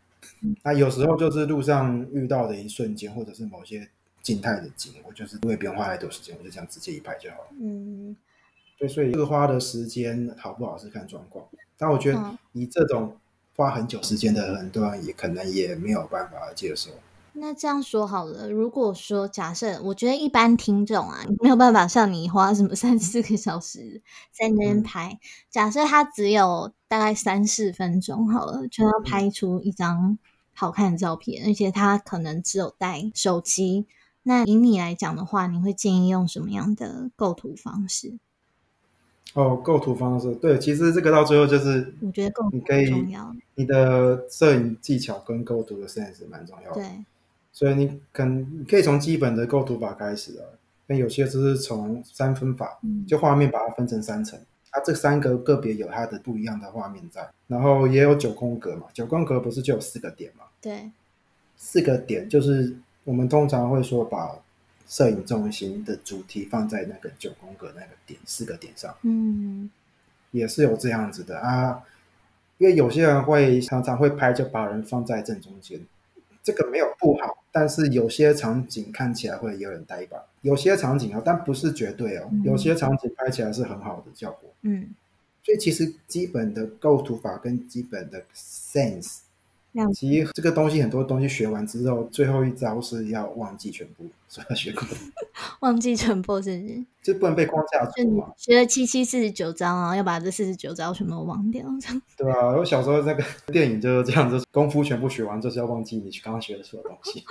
[0.62, 3.88] 那有时候就是路上遇到的一瞬间，或者是某些
[4.22, 7.46] 静态的景，我就是因为不用花太多时间，我就这样直接一拍就好了。
[7.60, 8.16] 嗯
[8.78, 11.44] 对，所以这个花的时间好不好是看状况。
[11.76, 13.16] 但我觉得嗯你这种
[13.56, 16.90] 花很久时间的，很多人也可能也没有办法接受。
[17.34, 24.02] 那这样说好了，如果说假设，我觉得一般听众啊，没有办法像你花什么三四个小时
[24.32, 25.18] 在那边嗯拍。
[25.48, 30.18] 假设他只有大概三四分钟好了，就要拍出一张
[30.62, 33.84] 好看的照片，而且他可能只有带手机。
[34.22, 38.12] 那以你来讲的话，你会建议用什么样的构图方式？
[39.34, 43.34] 哦，构图方式，对，其实这个到最后就是我觉得构图很重要。
[43.56, 46.80] 你的摄影技巧跟构图的 sense 蛮重要的。
[46.80, 47.04] 对，
[47.52, 50.46] 所以你可你可以从基本的构图法开始啊，
[50.86, 54.38] 那有些就是从三分法，嗯就画面把它分成三层，
[54.70, 60.90] 它这三个个别有它的不一样的画面在，然后也有九宫格嘛，九宫格不是就有四个点嘛，对，
[61.56, 64.38] 四个点就是我们通常会说把
[64.86, 69.68] 摄影重心的主题放在那个九宫格那个点四个点上，嗯
[70.30, 71.82] 也是有这样子的啊。
[72.58, 75.80] 因为有些人会常常会拍，就把人放在正中间，
[76.44, 84.48] 这个没有不好，但是有些场景看起来会有点呆板，有些场景啊，但不是绝对哦，嗯有些场景拍起来是很好的效果。
[84.60, 84.90] 嗯，
[85.42, 89.22] 所以其实基本的构图法跟基本的 sense，了
[89.94, 94.96] 其实这个东西很多东西学完之后，最后一招是要忘记全部 所有学过的，
[95.60, 96.84] 忘记全部是不是？
[97.02, 102.02] 就不能被框架住嘛，学了七七四十九招，啊要把这四十九招全部忘掉，这样。
[102.16, 107.24] 对啊、我小时候那个电影就是这样子，功夫全部学完就是要忘记你刚刚学的所有东西。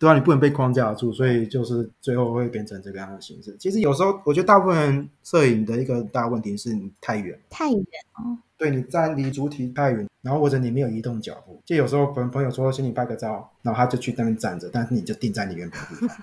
[0.00, 3.54] 对啊，你不能被框架住，所以就是最后会变成这个样的形式。
[3.58, 7.84] 其实有时候我觉得大部分人摄影的一个大问题是你太远，太远
[8.14, 11.60] 哦，对你站离主体太远，然后或者你没有移动脚步。
[11.66, 16.16] 就有时候朋朋友说请你拍个照，然后他就去那边站着，但是你就定在你原本的地方。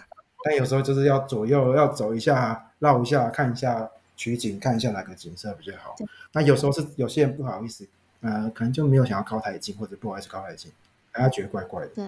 [0.43, 5.95] 但有时候就是要左右要走一下，绕一下，看一下取景，看一下哪个景色比较好。
[6.33, 7.87] 那有时候是有些人不好意思，
[8.21, 10.71] 呃，可能就没有想要靠太近，或者不好意思靠太近，
[11.13, 11.89] 他觉得怪怪的。
[11.89, 12.05] 对，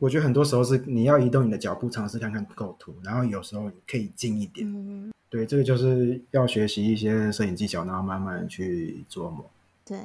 [0.00, 4.66] 我觉得很多时候是你要移动你的脚步，尝试看看构图，然后有时候你可以近一点。
[4.66, 9.44] 嗯，对，这个就是要学习一些摄影技巧，然后慢慢去琢磨。
[9.84, 9.98] 对，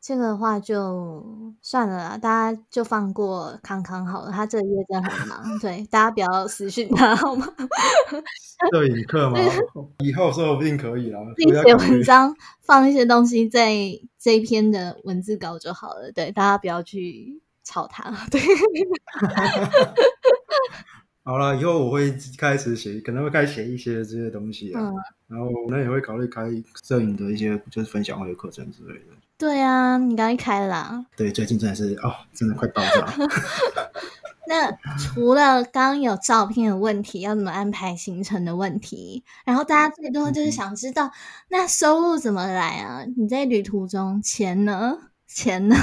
[0.00, 1.24] 这个的话就
[1.62, 7.46] 算了啦，大家就放过康康好了，他这个月真的很忙，对，大家不要私讯他好吗？
[8.72, 9.38] 摄影课嘛，
[9.98, 11.20] 以后说不定可以啦。
[11.36, 13.72] 自己写文章，放一些东西在
[14.18, 18.40] 这一篇的文字稿就好了，对，大家不要去吵他， 对，
[21.24, 24.80] 好了，以后我会开始写，可能会开始写一些这些东西啊。
[24.80, 24.94] 嗯，
[25.26, 26.42] 然后我们也会考虑开
[26.82, 29.06] 摄影的一些就是分享会的课程之类的。
[29.38, 31.04] 对啊，你刚一开啦。
[31.16, 33.10] 对，最近真的是哦，真的快爆炸。
[34.46, 41.10] 那除了刚刚有照片的问题，要怎么安排行程的问题，然后大家最多就是想知道，
[41.48, 43.06] 那收入怎么来啊？
[43.16, 44.98] 你在旅途中钱呢？
[45.26, 45.74] 钱呢？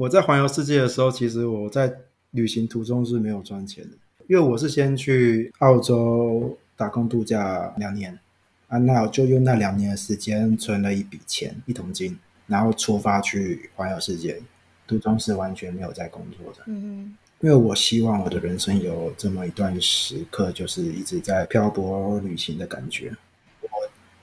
[0.00, 1.94] 我在环游世界的时候，其实我在
[2.30, 3.90] 旅行途中是没有赚钱的，
[4.28, 8.18] 因为我是先去澳洲打工度假两年
[8.68, 14.40] 啊，那我就用那两年的时间存了一笔钱，一桶金，然后出发去环游世界，
[14.86, 16.60] 途中是完全没有在工作的。
[16.64, 23.14] 嗯因为我希望我的人生有这么一段时刻，就是一直在漂泊旅行的感觉。
[23.60, 23.68] 我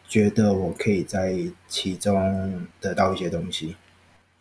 [0.08, 1.38] 觉得我可以在
[1.68, 3.76] 其中得到一些东西。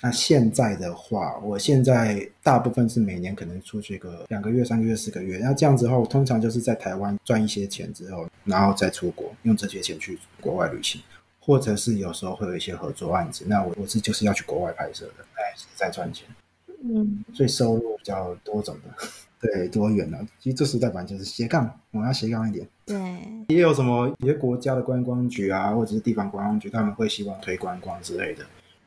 [0.02, 5.38] 那现在的话，我现在大部分是每年可能出去个两个月、三个月、四个月。
[5.38, 11.00] 那这样子的话，我，通常就是在台湾赚一些钱之后，然后再出国，用这些钱去国外旅行，
[11.40, 13.44] 或者是有时候会有一些合作案子。
[13.48, 16.28] 那我我是就是要去国外拍摄的，那也是在赚钱。
[16.84, 19.08] 嗯所以收入比较多种的，
[19.40, 22.68] 对，多元的、其实这时代版就是斜杠，我们要斜杠一点。
[22.84, 22.96] 对，
[23.48, 28.44] 也有什么一些国家的观光局啊，或者是地方观光局，他们会希望推观光之类的，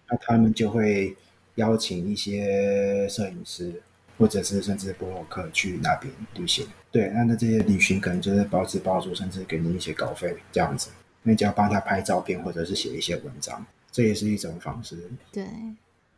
[0.10, 1.16] 那他们就会
[1.56, 3.82] 邀请一些摄影师，
[4.18, 6.68] 或者是甚至博客去那边旅行。
[6.92, 10.90] 对，那那这些旅行可能就是包吃包住，甚至给你一些稿费这样子。
[11.24, 14.98] 那你只要帮他拍照片，或者是写一些文章，这也是一种方式。
[15.32, 15.46] 对，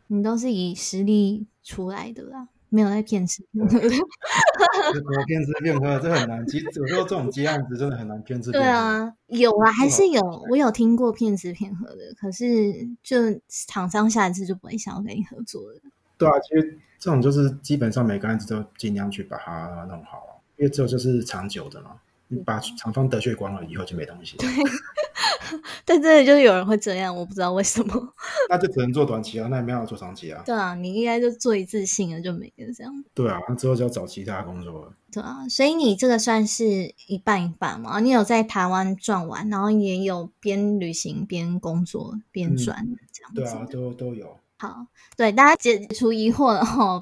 [0.06, 2.48] 你都是以实力出来的啦。
[2.72, 5.98] 没有在骗吃骗喝，怎么骗吃骗喝？
[6.00, 6.46] 这很难。
[6.46, 8.66] 其实有时候这种接案子真的很难骗吃骗喝。
[8.66, 10.22] 对啊，有啊，还是有。
[10.50, 13.16] 我有听过骗吃骗喝的，可是就
[13.48, 15.80] 厂商下一次就不会想要跟你合作了。
[16.16, 22.00] 对啊，其实这种就是基本上每个案子都尽量去把它弄好，因为只有就是长久的嘛。
[22.32, 24.36] 你把厂方得罪光了以后就没东西。
[24.38, 24.48] 对。
[25.84, 28.14] 但真的就是有人会这样，我不知道为什么。
[28.48, 30.42] 那就只能做短期啊，那也没有做长期啊。
[30.46, 33.04] 对啊，你应该就做一次性的就没了这样。
[33.12, 34.92] 对啊，那之后就要找其他工作了。
[35.12, 38.00] 对啊，所以你这个算是一半一半嘛？
[38.00, 43.40] 你有在台湾转完，然后也有边旅行边工作边赚这样子。
[43.40, 44.38] 对啊，都都有。
[44.58, 46.98] 好，对大家解除疑惑了哈。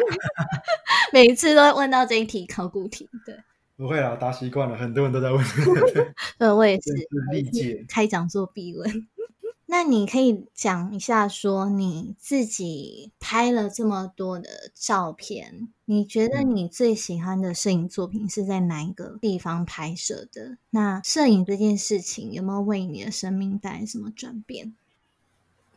[1.12, 3.36] 每一次都会问到这一题考古题，对。
[3.80, 5.42] 不会啊，答习惯了，很多人都在问。
[6.38, 6.92] 对，我也是
[7.32, 9.08] 历届开讲座必问。
[9.64, 20.58] 那你可以讲一下，说你自己拍了这么多的照片，你觉得你最喜欢的摄影作品是在哪一个地方拍摄的？
[20.68, 24.74] 那摄影这件事情有没有为你的生命带来什么转变？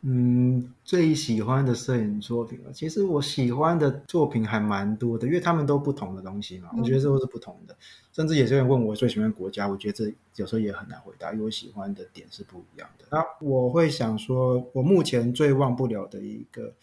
[0.06, 7.74] 嗯，最喜欢的摄影作品啊，其实我喜欢的作品还蛮多的，因为他们都不同的东西嘛，我觉得这都是不同的。
[8.12, 13.06] 甚至有些人问我最喜欢国家，我觉得这有时候也很难回答，因为我喜欢的点是不一样的。
[13.10, 16.74] 那我会想说，我目前最忘不了的一个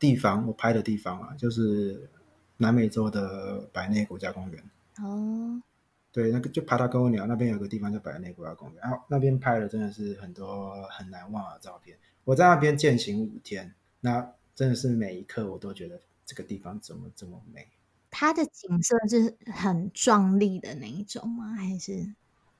[0.00, 2.08] 地方，我拍的地方啊，就是
[2.56, 4.64] 南美洲的百内国家公园。
[5.00, 5.62] 哦，
[6.10, 11.96] 对，那个就爬到高鸟那边有个地方叫百内国家公园，然后那边拍的真的是很多很难忘的照片。
[12.28, 17.66] 我在那边践行五天，那真的是每一刻我都觉得这个地方怎么这么美。
[18.10, 21.54] 它的景色是很壮丽的那一种吗？
[21.54, 22.12] 还是？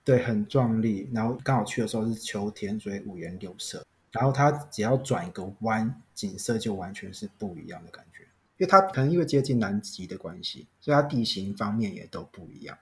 [0.02, 1.10] 对，很壮丽。
[1.12, 3.84] 然后刚好去的时候是秋天，所以五颜六色。
[4.10, 8.22] 然后它只要转一个弯，景色就完全是不一样的感觉。
[8.56, 12.78] 因为它可能因为接近南极的关系，所以它地形方面也都不一样。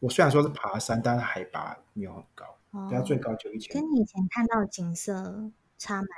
[0.00, 2.44] 我虽然说是爬山，但是海拔没有很高，
[2.90, 3.72] 它最高就一千。
[3.72, 6.08] 跟你以前看到的景色差蛮。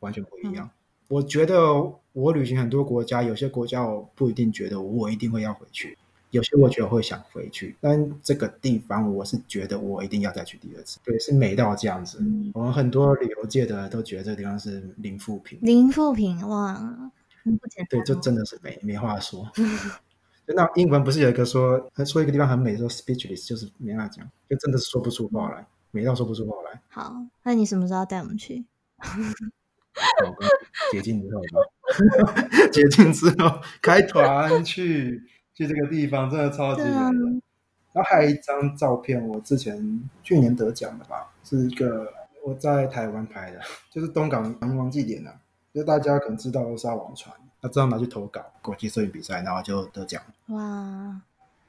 [0.00, 0.68] 完全不一样。
[1.08, 1.72] 我觉得
[2.12, 5.96] 我旅行很多国家，有些国家我不一定觉得我一定会要回去，
[6.30, 7.76] 有些我觉得会想回去。
[7.80, 10.98] 但这个地方我是觉得我一定要再去第二次。
[11.04, 12.18] 对，是美到这样子。
[12.54, 15.58] 我们很多旅游界的都觉得这个地方是零负评。
[15.62, 16.74] 零负评哇，
[17.44, 17.86] 不简单。
[17.88, 19.48] 对，就真的是美，没话说。
[20.46, 26.80] 那英文不是有一个说说一个地方很美，说 speechless，就是没话讲，就真的是说不出话来，美到说不出话来。
[26.88, 27.14] 好，
[27.44, 28.64] 那你什么时候带我们去？
[30.92, 31.60] 解禁之后吧，
[32.72, 35.22] 解禁之后开团去
[35.54, 37.40] 去这个地方，真的超级美。
[37.92, 42.12] 然后还有一张照片，我之前去年得奖的吧，是一个
[42.44, 45.32] 我在台湾拍的，就是东港阳光祭典啊，
[45.72, 50.22] 就大家可能知道沙王船，他这样拿去投稿国际摄影比赛，然后就得奖。
[50.48, 51.20] 哇！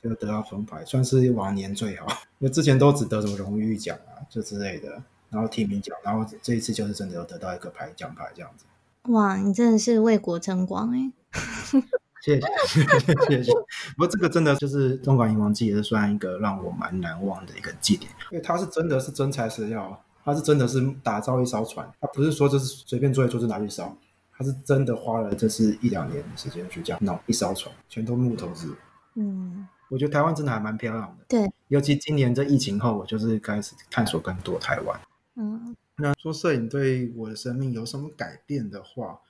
[0.03, 2.05] 就得到铜牌，算是往年最好，
[2.39, 5.01] 因为之前都只得什么荣誉奖啊，就之类的。
[5.29, 8.65] 然后提名奖，然后这一次就是真的有得到一个牌奖牌这样子。
[9.11, 11.11] 哇，你真的是为国争光 哎！
[12.21, 12.41] 谢谢
[13.29, 13.51] 谢谢。
[13.95, 23.95] 不过这个真的就是中港银王祭，也是算一个让我蛮难忘的一个祭典，因为它是真的是真材实料，它是真的是打造一艘船，它不是说就是随便做一做就拿去烧，
[24.35, 28.67] 它是真的花了这是一两年的时间去这样弄一艘船，全都木头制。
[29.15, 29.67] 嗯。
[29.89, 34.99] 我觉得台湾真的还蛮漂亮的，对，尤其今年这疫情后，我就是开始探索更多台湾。
[35.39, 39.21] 嗯，那说摄影对我的生命有什么改变的话，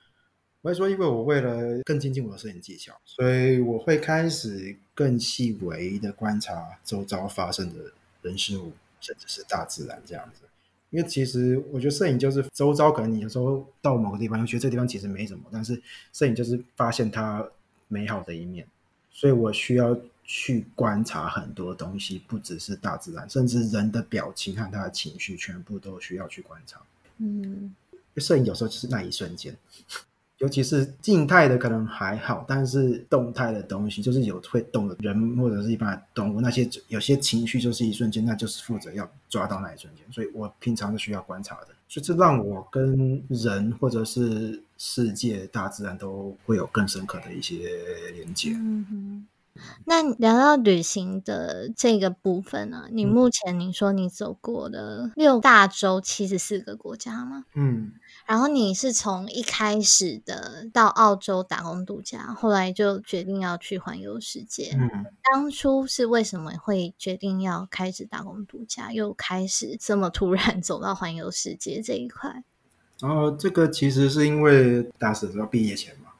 [0.62, 7.92] 我会说，因为我为了更精进我的摄影技巧，所以我会开始更细微的观察周遭发生的
[8.22, 10.44] 人事物，甚至是大自然这样子。
[10.88, 15.82] 因为其实我觉得摄影就是周遭，可能你有时候到某个地方，又觉得这地方其实没什么，但是
[16.14, 17.46] 摄影就是发现它
[17.88, 18.66] 美好的一面，
[19.10, 19.94] 所以我需要。
[20.30, 26.78] 去观察很多东西，不只是大自然，甚至人的表情和他的情绪，全部都需要去观察。
[27.16, 27.74] 嗯，
[28.18, 29.56] 摄影有时候就是那一瞬间，
[30.36, 40.04] 尤其是静态的可能还好，但是动态的东西，就是有会动的人或者是一般的动物，那些有些情绪就是一瞬间，那就是负责要抓到那一瞬间。
[40.12, 47.70] 所以我平常是需要观察的，所以这让我跟人或者是世界、大自然都会有更深刻的一些
[48.12, 48.52] 连接。
[48.52, 49.26] 嗯哼。
[49.84, 57.44] 那聊到旅行的这个部分呢，你目前你说你走过的六大洲七十四个国家吗？
[57.54, 57.92] 嗯，
[58.26, 64.72] 然后你是从一开始的到澳洲打工度假，后来就决定要去环游世界。
[64.74, 72.44] 嗯，当初是为什么会决定要开始打工度假，又开始这么突然 走到环游世界这一块？
[73.00, 76.10] 然后这个其实是因为当时要毕业前嘛，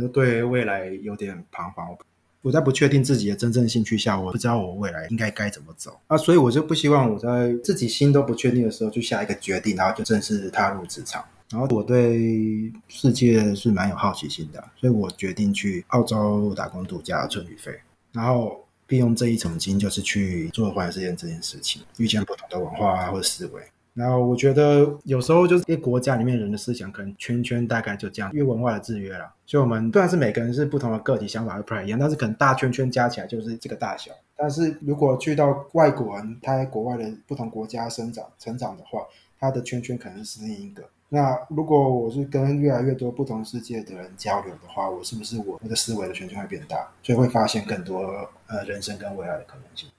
[0.00, 1.96] 就对未来有点彷徨。
[2.42, 11.24] 我在不确定自己的真正兴趣下，我不知道我未来应该该怎么走啊，所以我就不希望我在自己心都不确定的时候就下一个决定，然后就正式踏入职场。
[11.50, 17.78] 然后我对世界是蛮有好奇心的，所以我决定去澳洲打工度假赚旅费，
[18.12, 23.62] 然后利用这一桶金就是去做环游世界这件事情，遇见不同的文化或者思维。
[23.94, 29.30] 然后我觉得有时候就是一个国家里面人的思想可能圈圈大概就这样，因为文化的制约了。
[29.44, 34.10] 所以我们虽然是每个人是不同的个体，想法会不太一样，但是可能大圈圈加起来就是这个大小。
[34.34, 39.00] 但是如果去到外国人他在国外的不同国家生长成长的话，
[39.38, 40.82] 他的圈圈可能是另一个。
[41.10, 48.00] 那如果我是跟越来越多不同世界的人交流的话，我是不是我我的思维的圈圈会变大，所以会发现更多
[48.46, 49.90] 呃人生跟未来的可能性。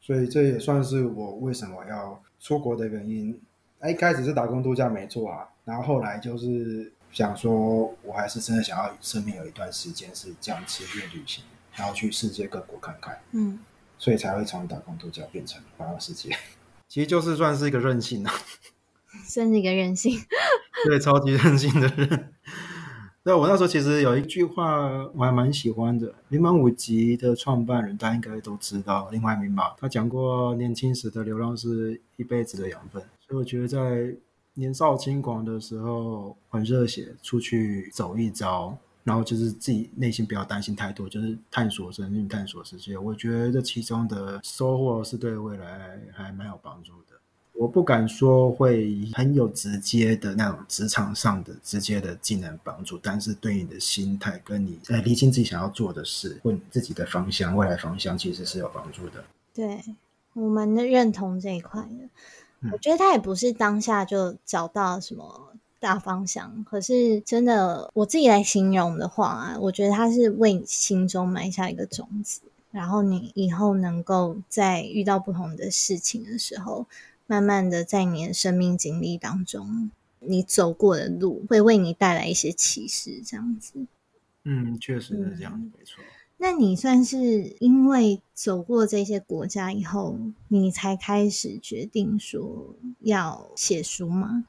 [0.00, 2.20] 所以这也算是我为什么要。
[2.40, 3.40] 出国的原因，
[3.88, 13.58] 一开始是打工度假没错啊，然后后来就是想说，我还是真的想要生命有一段时间是这样持续旅行，然后去世界各国看看，嗯，
[13.98, 16.30] 所以才会从打工度假变成环游世界，
[16.88, 18.32] 其实就是算是一个任性啊，
[19.24, 20.18] 算是一个任性，
[20.86, 22.34] 对，超级任性的人。
[23.24, 29.74] 对，我那时候其实有一句话我还蛮喜欢的，零满五集的创办人大家应该都知道，另外一名吧？
[29.76, 34.14] 他讲过年轻时的流浪是一辈子的养分，所以我觉得在
[34.54, 42.96] 年少轻狂的时候很热血，出去走一遭，然后就是自己内心不要担心太多，就是探索生命、探索世界。
[42.96, 47.17] 我觉得这其中的收获是对未来还蛮有帮助的。
[47.58, 59.24] 我不敢说会很有直接的那种职场上的直接的技能帮助，但是对你的心态跟你呃理清自己想要做的事，或你自己的方向、未来方向，其实是有帮助的。
[59.52, 59.82] 对，
[60.34, 65.48] 我们的认同这一块的，我觉得他也不是当下就找到什么
[65.80, 72.40] 大方向，可是真的我自己来形容的话，我觉得他是为你心中埋下一个种子，
[72.70, 76.86] 然后你以后能够在遇到不同的事情的时候。
[77.28, 83.86] 慢慢的，在你的生命经历当中，你走过的路会为你带来一些启示，这样子。
[84.44, 86.02] 嗯，确实是这样，没错。
[86.38, 90.18] 那你算是因为走过这些国家以后，
[90.48, 94.46] 你才开始决定说要写书吗？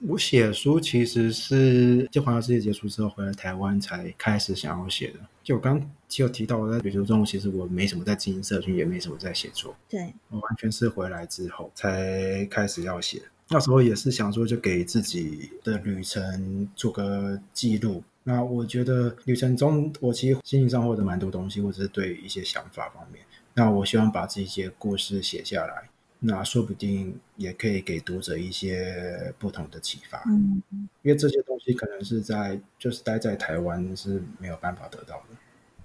[0.00, 5.18] 我写书其实是就环游世界结束之后回来台湾才开始想要写的。
[5.42, 9.76] 就我刚其实提到我在旅途中，其实我没什么在经营社群，也没什么在写作。
[9.88, 13.22] 对我完全是回来之后才开始要写。
[13.50, 18.02] 那时候也是想说，就给自己的旅程做个记录。
[18.24, 23.24] 那我觉得旅程中，我其实心情上获得蛮多东西，或者是对一些想法方面。
[23.54, 25.88] 那我希望把这些故事写下来。
[26.20, 30.60] 那说不定也可以给读者一些不同的启发，嗯，
[31.02, 35.36] 因为这些东西可能是在就是待在台湾是没有办法得到的。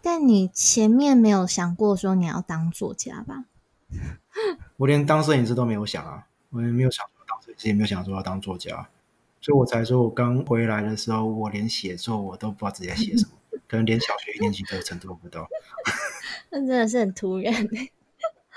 [0.05, 3.45] 但你前面没有想过说你要当作家吧？
[4.75, 8.89] 我连当摄影师都没有想啊，我也没有想说当摄影师，也没有想说要当作家，
[9.39, 13.31] 所以我才说我刚回来的时候，我连写作我都不知道自己在写什么，
[13.65, 15.47] 可能连小学一年级的程度都不到。
[16.51, 17.53] 那真的是很突然。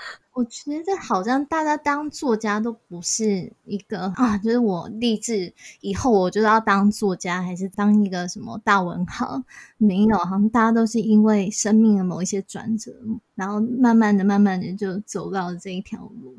[0.33, 5.51] 我觉得好像大家当作家都不是一个啊，就是我立志
[5.81, 9.43] 以后我就要当作家，还是当一个什么大文豪？
[9.77, 12.93] 没有，好像大家都是因为生命的某一些转折，
[13.33, 16.35] 然后慢慢的、慢慢的就走到了这一条路，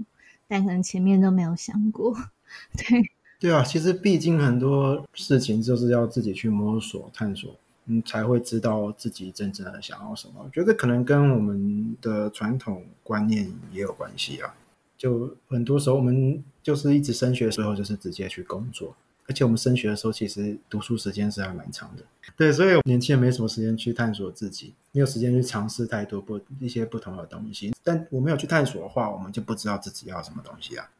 [0.46, 2.16] 但可能前面都没有想过。
[2.78, 3.10] 对，
[3.40, 7.52] 对啊，其实毕竟很多事情就是要自己去摸索、探索。
[7.88, 10.34] 你，才会知道自己真正的想要什么。
[10.44, 14.54] 我觉得可能跟我们的传统观念也有关系啊。
[14.96, 18.96] 就很多时候我们就是一直升学的时候，就是直接去工作，
[19.28, 22.02] 而且我们升学的时候其实读书时间是还蛮长的。
[22.36, 27.72] 对，所以年轻人没什么时间去探索自己，没有时间去尝试太多不一些不同的东西。
[27.84, 30.90] 但我没有去探索的话，我们就不知道自己要什么东西啊。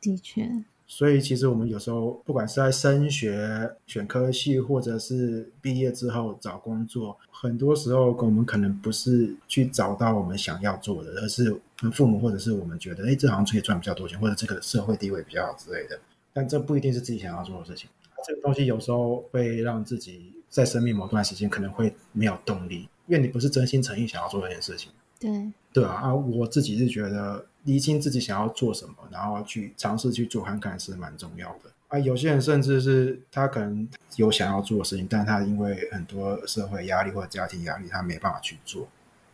[0.00, 0.64] 的确。
[0.92, 11.56] 所以，其实我们有时候不管是在升学、选科系，或者是毕业之后找工作，很多时候我们可能不是去找到我们想要做的，而是
[11.92, 15.96] 父母或者是我们觉得，哎，这好像可以赚比较多钱，或者这个社会地位比较好之类的。
[16.32, 17.88] 但这不一定是自己想要做的事情。
[18.26, 24.90] 这个东西有时候会让自己在生命某段时间可能会没有动力，因为你不是真心诚意想要做这件事情。
[25.20, 25.30] 对
[25.72, 27.46] 对啊，啊，我自己是觉得。
[27.64, 31.70] 厘清自己想要做什么，然后去尝试去做看看是蛮重要的。
[31.88, 38.86] 啊，有些人甚至是他可能有想要做的事情，但他因为很多社会压力或者家庭压力，他没办法去做。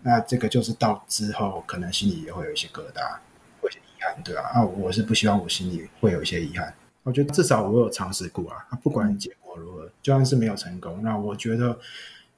[0.03, 3.19] 那这个就是到之后可能心里也会有一些疙瘩，
[3.61, 4.43] 会有些遗憾，对啊。
[4.55, 6.73] 啊，我是不希望我心里会有一些遗憾。
[7.03, 11.79] 我觉得至少我有尝试过啊，不管结果如何，就算是没有成功，那我觉得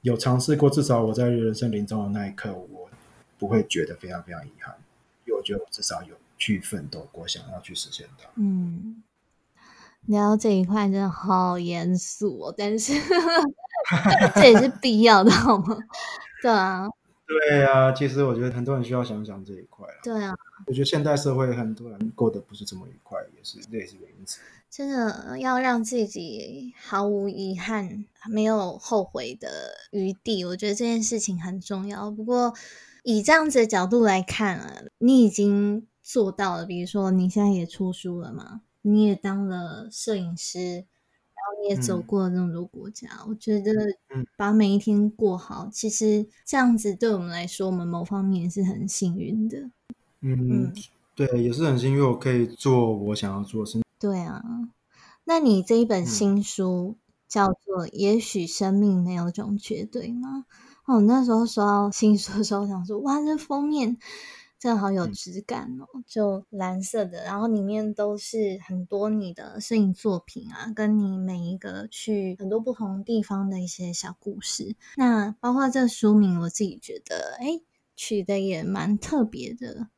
[0.01, 2.89] 有尝试过，至少我在人生临终的那一刻，我
[3.37, 4.75] 不会觉得非常非常遗憾，
[5.49, 8.29] 因为我觉得我至少有去奋斗过，想要去实现它。
[8.35, 9.03] 嗯，
[10.05, 12.93] 聊这一块真的好严肃哦，但是
[14.35, 15.77] 这也是必要的，好吗？
[16.41, 16.87] 对啊，
[17.27, 19.97] 对啊，其实我觉得很多人需要想想这一块啊。
[20.03, 20.35] 对啊，
[20.67, 24.25] 我觉得现代社会很多人过得不是这么愉快，也是类似原因。
[24.69, 29.49] 真的要让自己毫无遗憾、没有后悔的
[29.89, 32.11] 余地，我觉得这件事情很重要。
[32.11, 32.53] 不过
[33.09, 36.63] 以这样子的角度来看啊，你已经做到了。
[36.63, 40.85] 比如说你现在也出书了嘛，你也当了摄影师，然
[41.47, 43.09] 后你也走过了那么多国家。
[43.27, 43.73] 我觉得
[44.37, 49.71] 把每一天过好，其实这样子对我们来说，我们某方面是很幸运的。
[50.21, 50.71] 嗯，
[51.15, 53.81] 对，也是很幸运，我可以做我想要做的事。
[53.97, 54.43] 对啊，
[55.23, 56.95] 那你这一本新书
[57.27, 60.45] 叫做《也许生命没有种绝对》吗？
[60.89, 63.95] 哦，那时候收到新书的时候，想说哇，这封面
[64.57, 74.75] 真的好有质感哦，就蓝色的，然后里面都是很多你的摄影作品啊，跟你每一个去很多不同地方的一些小故事。
[74.97, 77.61] 那包括这书名，我自己觉得，哎，
[77.95, 79.89] 取的也蛮特别的。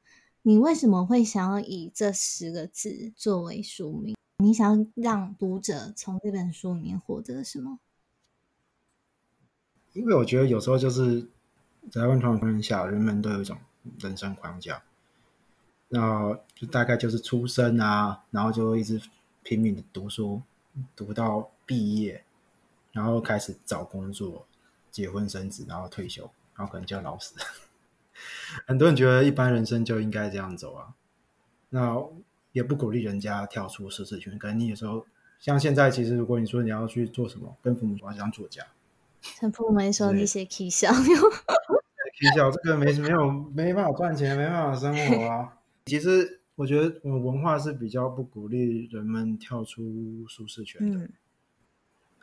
[0.42, 4.18] 你为什么会想要以这十个字作为书名？
[4.40, 7.80] 你想让读者从这本书里面获得什么？
[9.94, 11.28] 因为我觉得有时候就是
[11.90, 13.58] 在万状况下，人们都有一种
[14.00, 14.82] 人生框架，
[15.90, 19.02] 那就大概就是出生啊，然后就一直
[19.44, 20.42] 拼命的读书，
[20.96, 22.24] 读到毕业，
[22.92, 24.46] 然后开始找工作、
[24.90, 27.36] 结婚生子，然后退休，然后可能就要老死。
[28.68, 30.94] 很多人觉得一般人生就应该这样走啊，
[31.70, 31.98] 那
[32.52, 34.38] 也不鼓励人家跳出舒适圈。
[34.38, 35.06] 可能你有时候
[35.40, 38.64] 像现在，其实如果你说你要去做什么，跟父母说当作家，
[39.40, 45.58] 跟父母说那些 K 笑， K 笑这个没 没有没办法赚钱，没办法生活啊。
[45.86, 51.10] 其实我觉得我们文化是比较不鼓励人们跳出舒适圈的。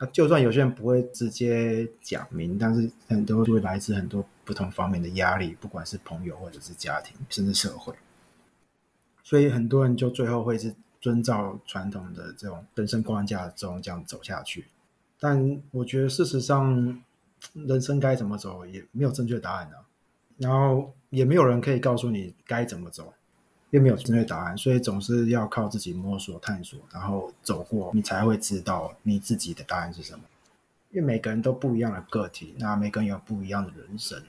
[0.01, 7.93] 那就算有些人不会直接讲明，但是很多都会来自很多不同方面的压力，不管是朋友或者是家庭，甚至社会。
[9.23, 14.67] 所以很多人就最后会是遵照传统的这种人生框架中这样走下去。
[15.19, 17.01] 但我觉得事实上，
[17.53, 19.85] 人生该怎么走也没有正确答案啊，
[20.37, 23.13] 然后也没有人可以告诉你该怎么走。
[23.71, 30.23] 又没有正确答案，所以总是要靠自己摸索、探索，然后走过，你才会知道你自己的答案是什么。
[30.89, 34.19] 因为每个人都不一样的个体，那每个人有不一样的人生，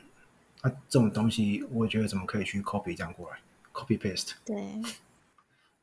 [0.62, 3.38] 那这种东西，我觉得怎么可以去 copy 这样过来
[3.72, 4.32] ，copy paste？
[4.44, 4.74] 对，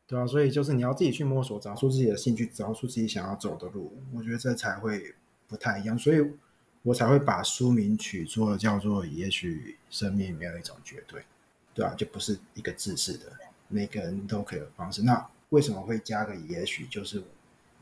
[0.08, 5.14] 对啊，所以就是你要自己去摸索，找出自己的兴趣，找出自己想要走的路，我觉得这才会
[5.50, 6.00] 不太一样。
[6.00, 6.26] 所以
[6.82, 11.22] 我才会把书名取作叫做“也许生命没有一种绝对”，
[11.76, 13.26] 对啊，就不是一个自式的。
[13.68, 16.88] 每个人都可以有方式，那为什么会加个也许？
[16.88, 17.22] 就是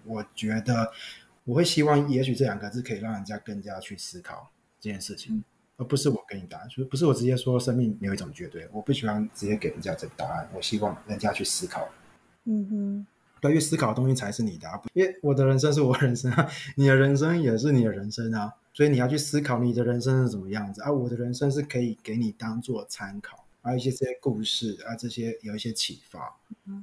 [0.04, 0.92] 我觉得
[1.44, 4.50] 我会希望“也许”这两个字可以让人家更加去思考
[4.80, 5.44] 这件事情，
[5.78, 8.68] 而不是我给你答案，就不是我直接说生命没有一种绝对。
[8.72, 11.88] 我不喜欢直接给人家这个答案，我希望人家去思考。
[12.46, 13.08] 嗯哼，
[13.42, 20.92] 对于思考的东西才是你的，因为我的人生是我人生啊，你的人生也是你的人生啊，所以你要去思考你的人生是怎么样子啊。
[20.92, 23.46] 我的人生是可以给你当做参考。
[23.62, 26.38] 还有一些这些故事啊，这些有一些启发。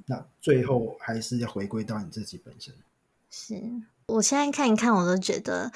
[0.07, 2.75] 那最后还是要回归到你自己本身。
[3.31, 3.55] 是
[4.07, 5.71] 我现在看一看，我都觉得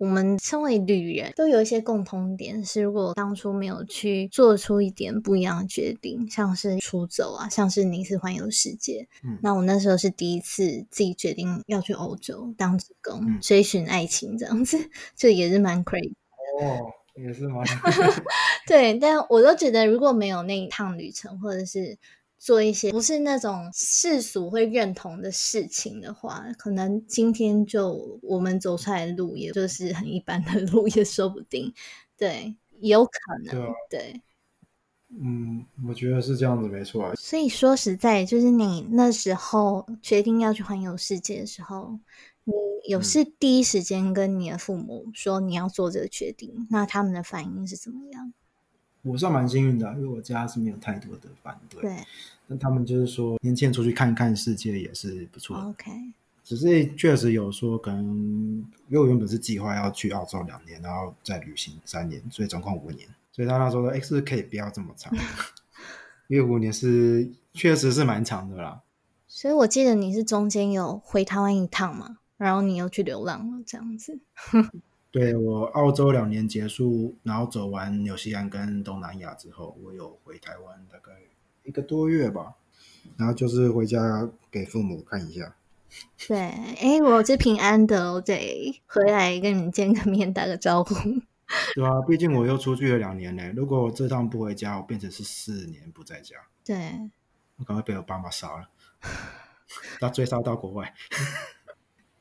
[0.00, 2.64] 我们身为旅人，都有一些共通点。
[2.64, 9.06] 是如果当初没有去做出一点不一样的决定，像是出走啊，像是你是环游世界。
[9.22, 14.78] 嗯，那我那时候是第一次自己决定要去欧洲当职工，追寻爱情这样子，
[15.14, 16.14] 这也是蛮 crazy
[16.62, 16.92] 哦。
[17.16, 17.60] 也是吗？
[18.66, 21.98] 对，但我都觉得如果没有那一趟旅程，或者是
[22.40, 31.72] 做一些不是那种世俗会认同的事情的话，可能今天就我们走出来的路，也就是很一般的路，也说不定。
[32.16, 33.12] 对，有可
[33.44, 33.70] 能。
[33.90, 34.22] 对，
[35.10, 37.14] 嗯，我觉得是这样子，没错。
[37.14, 42.00] 所以说实在，就是你那时候决定要去环游世界的时候。
[42.42, 42.54] 你
[42.88, 48.32] 有是第一时间跟你的父母说你要做这个决定，那他们的反应是怎么样？
[49.02, 51.80] 我算蛮幸运的，因为我家是没有太多的反对。
[51.80, 51.96] 对，
[52.46, 55.56] 那他们就是说年轻人出去看看世界也是不错。
[55.56, 55.90] OK，
[56.44, 58.04] 只是确实有说可能，
[58.88, 63.08] 因为我原本是计划要去澳洲两年，然后再旅行三年，所以总共五年。
[63.32, 65.12] 所以他那时候说，哎，是可以不要这么长？
[66.28, 68.82] 因为五年是确实是蛮长的啦。
[69.26, 74.18] 所以我记得你是中间有回台湾一趟嘛，然后你又去流浪了，这样子。
[75.10, 81.12] 对我澳洲两年结束，然后走完纽西兰跟东南亚之后，我有回台湾大概
[81.64, 82.54] 一个多月吧，
[83.16, 85.56] 然后就是回家给父母看一下。
[86.28, 90.94] 对，哎，我是平安的，我得回来跟你们见个面，打个招呼。
[91.74, 93.52] 对啊，毕竟我又出去了两年呢。
[93.56, 96.36] 如果我这趟不回家，我变成是四年不在家。
[96.64, 97.10] 对，
[97.56, 98.68] 我赶快被我爸妈杀了，
[99.98, 100.94] 他追杀到国外。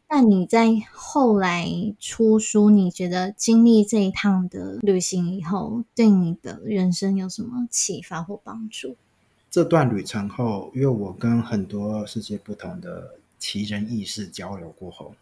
[0.09, 1.67] 那你在后来
[1.99, 8.95] 出书，你觉得经历这一趟的旅行以后，对你的人生有什么启发或帮助？
[9.49, 13.15] 这段旅程后，因为我跟很多世界不同的。
[13.39, 15.15] 奇人异事交流过后，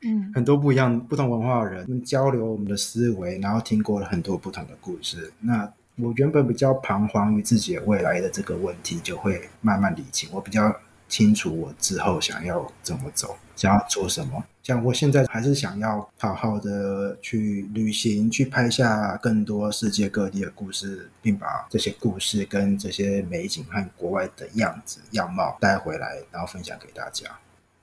[0.00, 5.32] 嗯，很多不一样、不同文化的人交流我们的思维，然后听过了很多不同的故事。
[5.38, 10.28] 那我原本比较彷徨于自己的未来的这个问题，就会慢慢理清。
[10.32, 10.76] 我比较
[11.12, 14.42] 清楚我之后想要怎么走，想要做什么。
[14.62, 27.26] 像我现在还是想要好好的去旅行，去拍下更多世界各地的故事，并把这些故事跟这些美景和国外的样子样貌带回来，然后分享给大家。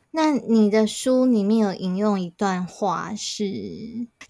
[0.10, 3.44] 那你的书里面有引用一段话，是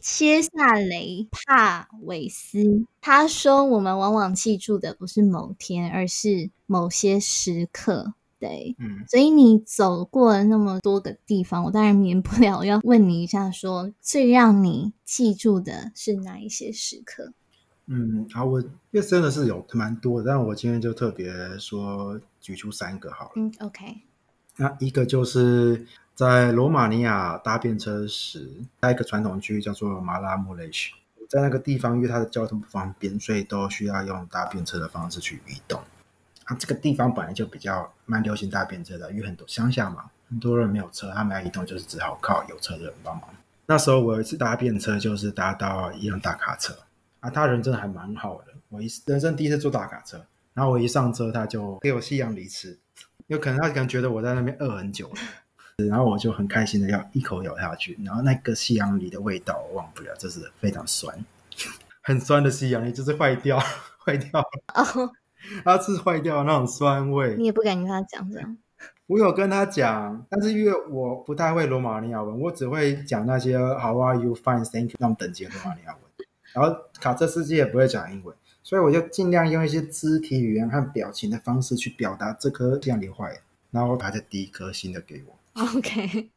[0.01, 17.33] 切萨雷帕韦斯他说：“我们往往记住的不是某天，而是某些时刻。”对，嗯，所以你走过了那么多个地方，我当然免不了要问你一下，说最让你记住的是哪一些时刻？
[17.87, 23.31] 嗯，好，我因为真的是有蛮多的，但我今天就特别说举出三个好了。
[23.35, 23.97] 嗯，OK。
[24.55, 30.91] 那一个就是在罗马尼亚搭便车时，在一个传统区叫做马拉穆雷什，
[31.27, 35.81] 在那个地方，因为它的交通不方便，所以都需要用搭便车的方式去移动。
[36.49, 43.29] 啊，这个地方本来就比较蛮流行搭便车的，因为很多乡下嘛，很多人没有车，他们要移动就是只好靠有车的人帮忙。
[43.67, 46.73] 那时候我有一次搭便车，就是搭到一辆大卡车，
[47.19, 50.25] 啊，他人真的还蛮好的，我一人生第一次坐大卡车，
[50.55, 52.79] 然后我一上车，他就给我西洋梨吃。
[53.27, 61.23] 有可能他可能觉得我在那边饿很久了，然后我就很开心的要一口咬下去，然后那个西洋梨的味道我忘不了，就是非常酸，
[62.01, 63.59] 很酸的西洋梨，就是坏掉，
[64.03, 65.13] 坏掉了，
[65.63, 67.35] 它是坏掉那种酸味。
[67.37, 68.57] 你也不敢跟他讲这样？
[69.07, 74.35] 我有跟他讲，但是因为我不太会罗马尼亚文，我只会讲那些 How are you?
[74.35, 78.35] Fine, thank you 那种等级的罗马尼亚文，然后卡车司机也不会讲英文。
[78.61, 83.39] 所以我就尽量用一些肢体语言和表情的方式去表达这颗橡梨坏，
[83.71, 85.35] 然后他就第一颗新的给我。
[85.75, 86.29] OK。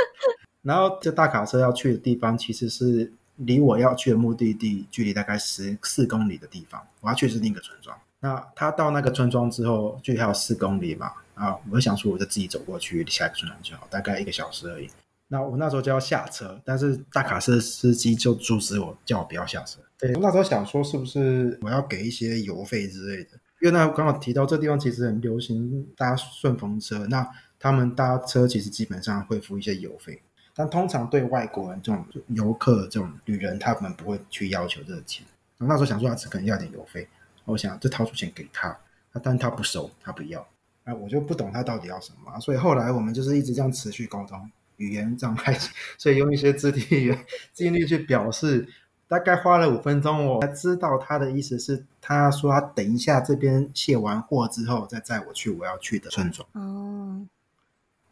[0.62, 7.94] 然后这大卡车要去的地方其实是离我要去的目的地距离大概十四公里的地方，我要去是另一个村庄。
[8.20, 11.12] 那他到那个村庄之后，距离还有四公里嘛？
[11.34, 14.88] 啊，我想说我就自己走过去下一个村庄就好，大概一个小时而已。
[15.28, 19.80] 那我那时候就要下车，但是大卡车司机就阻止我，叫我不要下车。
[19.98, 23.30] 对，我那时候想说，是不是我要给一些油费之类的？
[23.60, 27.26] 因为那刚好提到这地方其实很流行搭顺风车，那
[27.58, 30.22] 他们搭车其实基本上会付一些油费，
[30.54, 35.26] 但通常对外国人这种游客、这种旅人，他们不会去要求这个钱。
[35.58, 37.08] 我那时候想说，他只可能要点油费，
[37.46, 38.78] 我想就掏出钱给他，
[39.22, 40.46] 但他不收，他不要，
[40.84, 42.38] 哎，我就不懂他到底要什么。
[42.38, 45.58] 所以后来我们就是一直这样持续沟通，语言障碍，
[45.96, 47.24] 所以用一些肢体语言
[47.54, 48.68] 尽力去表示。
[49.08, 56.44] 大概花了五分钟，我才知道他的意思是，他说他等一下这边卸完货之后再载我去我要去的村庄。
[56.54, 57.24] 哦，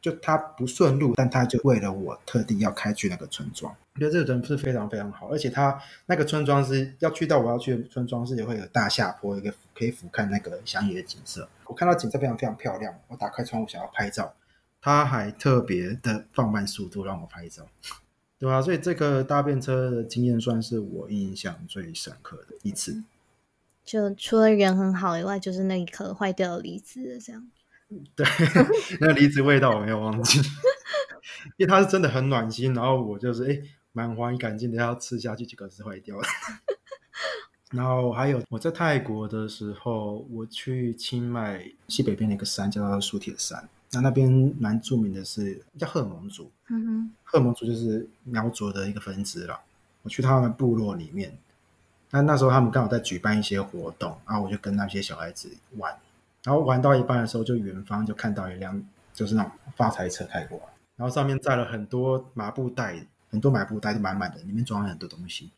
[0.05, 3.75] 就他不顺路，但他就为了我特地要开去那个村庄。
[3.95, 11.49] 我觉得这个人是非常非常好，而且他那个村庄是要去到我要去的村庄是也会有大下坡，一个可以俯瞰那个乡野的景色。
[11.65, 14.35] 我看到景色非常非常漂亮，我打开窗户想要拍照，
[14.83, 17.67] 他还特别的放慢速度让我拍照。
[18.39, 23.03] 对啊，所以这个搭便车的经验算是我印象最深刻的一次。
[23.83, 27.49] 就除了人很好以外，就是那一颗坏掉的梨子这样。
[28.17, 28.27] 对，
[29.01, 30.39] 那梨子味道我没有忘记，
[31.57, 32.73] 因为它是真的很暖心。
[32.75, 33.61] 然后我就是哎，
[33.93, 36.25] 满怀感激的要吃下去，结果是坏掉了。
[37.73, 43.69] 然后还有我在泰国的时候，我去清迈西北边的一个山叫做苏铁山。
[43.93, 49.61] 那那边蛮著名的是叫赫蒙族，嗯哼，赫蒙族就是苗族的一个分支了。
[50.03, 51.37] 我去他们部落里面，
[52.11, 55.97] 那那时候他们刚好在举办一些活动，然后我就跟那些小孩子玩，
[56.45, 58.81] 然后玩到一半的时候，就远方就看到一辆
[59.13, 60.65] 就是那种发财车开过来，
[60.97, 65.51] 然后上面载了很多麻布袋，很多麻布袋都满满的，里面装了很多东西。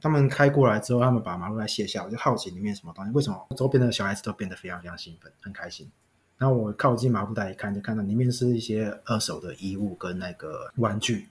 [0.00, 5.90] 他们开过来之后，他们把麻布袋卸下，我就好奇里面什么东西，为什么周边的小孩子都变得非常非常兴奋，很开心。
[6.38, 11.28] 然后我靠近麻布袋一看，就看到里面是一些二手的衣物跟那个玩具。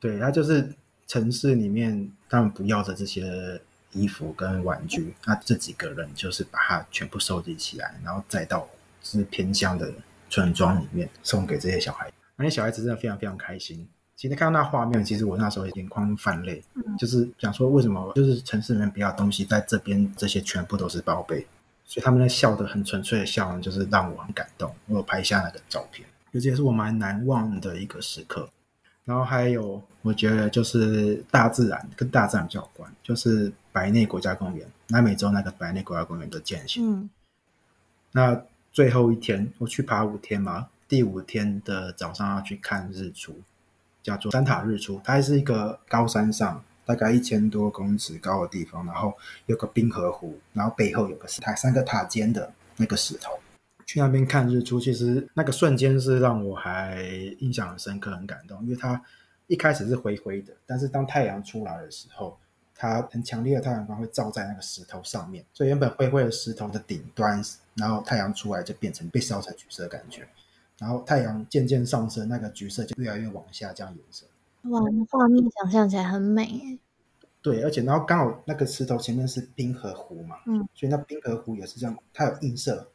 [0.00, 0.72] 对，它就是
[1.06, 3.60] 城市里面他们不要的这些
[3.96, 8.68] 衣服跟玩具，那这几个人就是把它全部收集起来，然后再到
[9.02, 9.92] 是偏乡的
[10.28, 12.12] 村庄里面送给这些小孩。
[12.36, 13.88] 那些小孩子真的非常非常开心。
[14.14, 16.62] 其实看到那画面，其实我那时候眼眶泛泪，
[16.98, 21.46] 就是想说为什么就是城市里面不要东西，在这边这些全部都是宝贝。
[21.84, 24.74] 所以他们在笑的很纯粹的笑容，就是让我很感动。
[24.86, 28.48] 我有拍下那个照片，尤其是我蛮难忘的一个时刻。
[29.06, 36.84] 然后还有，我觉得就是大自然跟大自然比较有关，就是白内国家公园，南美洲那个白内国家公园的践行。
[36.86, 37.10] 嗯，
[38.12, 43.40] 那最后一天我去爬五天嘛，第五天的早上要去看日出，
[44.02, 45.00] 叫做三塔日出。
[45.02, 46.62] 它是一个高山上。
[46.86, 49.12] 大概一千多公尺高的地方，然后
[49.46, 53.32] 有个冰河湖，然后背后有个塔，三个塔尖的那个石头。
[53.86, 57.00] 去那边看日出，其实那个瞬间是让我还
[57.38, 59.00] 印象很深刻、很感动，因为它
[59.46, 62.36] 一开始是灰灰的，但是当太阳出来的时候，
[62.74, 67.40] 它很强烈的太阳光会照在那个石头上面，所以原本灰灰的石头的顶端，
[67.74, 70.26] 然后太阳出来就变成被烧成橘色的感觉，
[70.78, 74.26] 然后太阳渐渐上升，那个橘色就越来越往下这样颜色。
[74.62, 76.76] 哇，那画面想象起来很美
[77.40, 82.88] 对，而且然后刚好那个石头前面是冰河湖嘛，嗯，所以那冰河湖也是这样，它有映射，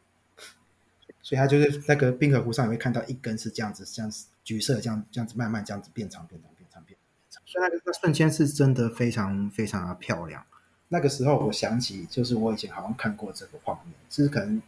[1.23, 4.11] 所以它就是那个冰河湖上你会看到一根是这样子，像
[4.43, 6.97] 橘色这样这样子慢慢这样子变长变长变长变
[7.29, 10.43] 长，所以那个那瞬间是真的非常非常的漂亮。
[10.89, 14.61] 那个时候我想起，就是我以前好像看过这个画面，是可能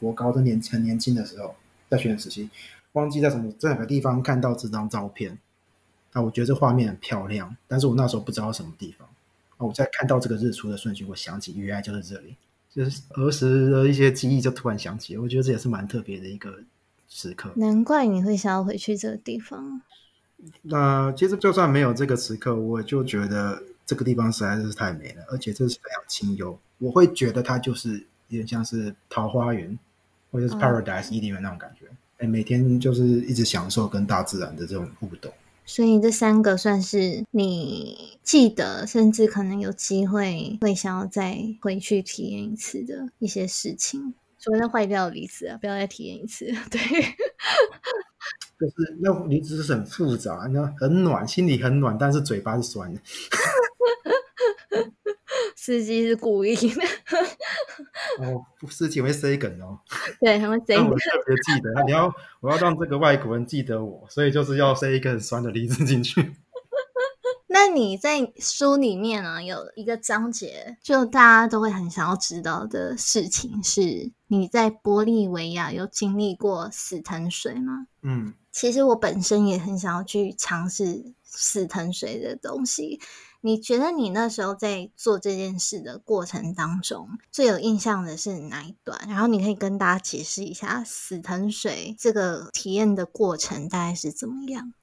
[0.00, 1.56] 我高中年很年轻的时候，
[1.88, 2.48] 在学生时期，
[2.92, 5.38] 忘记在什么这两个地方看到这张照片。
[6.12, 9.06] 那我觉得这画面很漂亮，但是我那时候不知道什么地方。
[9.56, 12.36] 啊我在看到这个日出的瞬间，我想起原来就是这里，
[12.76, 15.16] 就是儿时的一些记忆就突然想起。
[15.16, 16.62] 我觉得这也是蛮特别的一个
[17.08, 17.50] 时刻。
[17.56, 19.80] 难怪你会想要回去这个地方。
[20.60, 26.58] 那其实就算没有这个时刻，我就觉得这个地方实在是太美了，而且这是非常清幽。
[26.76, 27.94] 我会觉得它就是
[28.28, 29.78] 有点像是桃花源，
[30.30, 31.86] 或者是 paradise 伊甸园那种感觉。
[32.18, 35.32] 哎，每天就是一直享受跟大自然的这种互动。
[35.66, 44.14] 所以这三个算是你记得，甚至可能有机会会想要再回去体验一次的一些事情。
[44.38, 46.46] 除了坏掉的离子啊，不要再体验一次。
[46.70, 46.80] 对，
[48.58, 53.00] 就是那离子是很复杂，那很暖，心里很暖，但是嘴巴是酸的。
[55.56, 56.82] 司机是故意的。
[58.18, 59.78] 哦，司机会塞梗哦。
[60.20, 60.88] 对，他会塞梗。
[60.88, 66.34] 我特别记得，你要我要让这个外国人记得我，所以就是要塞一个很酸的梨子进去。
[67.48, 77.86] 那你在书里面啊，有一个章节，就大家都会很想要知道的事情，是你在玻利维亚有经历过死藤水吗？
[78.02, 83.00] 嗯，其实我本身也很想要去尝试死藤水的东西。
[83.46, 88.98] 你觉得你那时候在做这件事的过程当中，最有印象的是哪一段？
[89.08, 94.74] 然后你可以跟大家解释一下死藤水这个体验的过程大概是怎么样？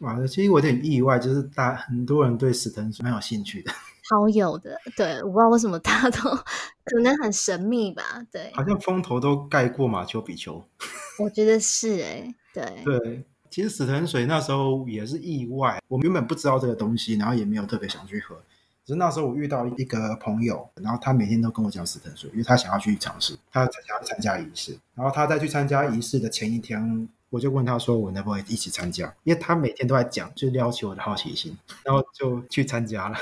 [0.00, 3.70] 哇，其实我有点意外，就是大很多人对死藤水蛮有兴趣的。
[4.08, 6.30] 好有的，对，我不知道为什么大家都
[6.86, 8.26] 可能很神秘吧？
[8.32, 10.66] 对，好像风头都盖过马丘比丘。
[11.22, 13.26] 我觉得是哎，对对。
[13.54, 18.34] 其实死藤水那时候也是意外，我原本不知道这个东西，然后也没有特别想去喝。
[18.84, 24.76] 只是那时候我遇到一个朋友，然后他每天都跟我讲死藤水，因为他想要去尝试，他想要参加仪式。
[24.96, 33.16] 然后他在去参加仪式的前一天，我就问他说：“我能不能一起参加？”因为他每天都在讲，就撩起我的好奇心，然后就去参加了。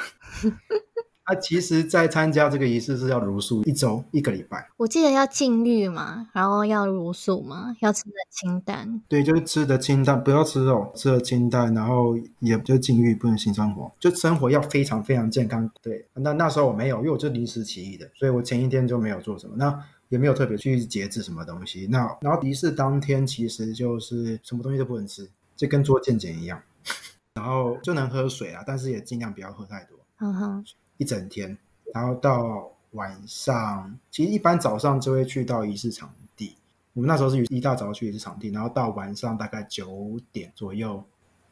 [1.32, 4.68] 他其实，在参加这个仪式是要茹素一周一个礼拜。
[4.76, 9.00] 我记得要禁欲嘛，然后要茹素嘛，要吃的清淡。
[9.08, 15.70] 对，就是吃的清淡，不要吃肉，吃的清淡，然后也就禁欲，不能性生活，就生活要非常非常健康。
[15.80, 21.86] 对，那那时候我没有，因为我就临时起意的，所以我前一天就没有做什么，那也没有特别去节制什么东西。
[21.90, 26.60] 那然后仪式当天其实就是什么东西都不能吃，就跟做健检一样，
[27.32, 29.96] 然后就能喝水啊，但是也尽量不要喝太多。
[30.18, 30.64] 嗯哼。
[31.02, 31.58] 一整天，
[31.92, 36.54] 然后到晚上，其实一般早上就会去到仪式场地。
[36.94, 41.02] 我们那时候是一大早去仪式场地，然后到晚上大概九点左右，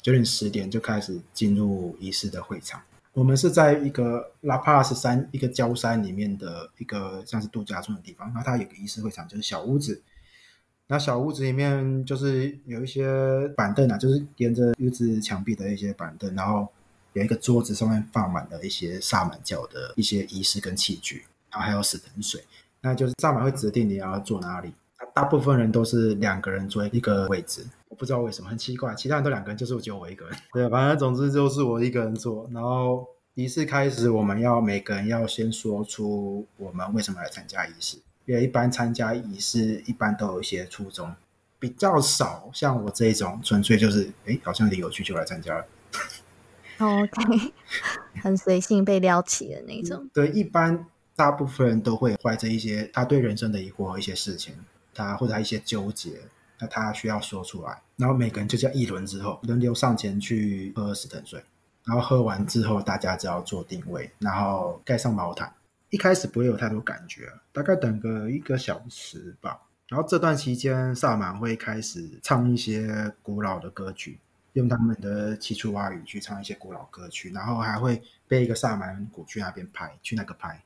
[0.01, 2.81] 九点十点就开始进入仪式的会场。
[3.13, 10.01] 我们是在一个拉帕斯山一个郊山里面的一个像是度假村的地方，然后它有个仪式会场，就是小屋子。
[10.87, 16.69] 那小屋子里面就是有一些板凳啊，就是沿着屋子墙壁的一些板凳，然后
[17.13, 22.43] 有一个桌子上面放满了一些萨满教的一些仪式跟器具，然后还有死藤水。
[22.81, 24.73] 那就是萨满会指定你要坐哪里，
[25.15, 30.39] 大部分人都是两个人坐一个位置，我不知道为什么，很奇怪，其他人都两个人，就是只有我一个人。
[30.53, 32.49] 对，反正总之就是我一个人坐。
[32.53, 37.99] 然后仪式开始，我们要每个人要先说出我们为什么来参加仪式。
[38.27, 41.13] 因为一般参加仪式，一般都有一些初衷，
[41.59, 45.67] 比较少像我这一种，纯粹就是哎，好像有点有趣就来参加了。
[46.81, 47.53] OK，
[48.23, 50.09] 很随性被撩起的那种。
[50.13, 50.87] 对，一般。
[51.17, 54.55] 大部分人都会怀着一些他对人生的疑惑、一些事情，
[54.95, 56.13] 他或者一些纠结，
[56.59, 57.83] 那他需要说出来。
[57.97, 61.45] 然后每个人就这样一轮之后，轮流上前去喝死藤水，
[61.85, 65.53] 然后喝完之后，大家只要做定位，然后盖上毛毯。
[65.91, 69.61] 一开始不会有太多感觉，大概等个一个小时吧。
[69.89, 74.19] 然后这段期间，萨满会开始唱一些古老的歌曲，
[74.55, 80.63] 用他们的七出蛙语去唱一些古老歌曲，然后还会背一个萨满鼓去那边拍，去那个拍。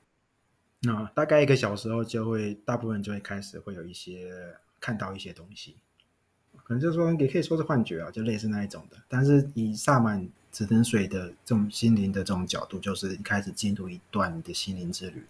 [0.81, 4.31] 那大概一个小时后，就会大部分就会开始会有一些
[4.81, 5.77] 看到一些东西，
[6.63, 8.97] 可能就是说也可以说是幻觉啊，就类似那一种的。
[9.09, 15.25] 但是以萨满紫藤水的这种心灵的这种角度，就是开始进入一段你的心灵之旅。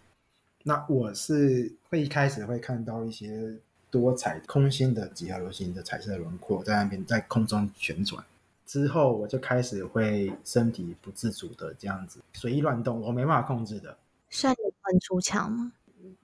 [0.64, 3.54] 那我是会一开始会看到一些
[3.90, 8.24] 多彩空心的几何流星的彩色轮廓在那边在空中旋转，
[8.66, 13.96] 之后我就开始会身体不自主的这样子随意乱动，我没办法控制的。
[14.30, 15.72] 算有很出墙吗？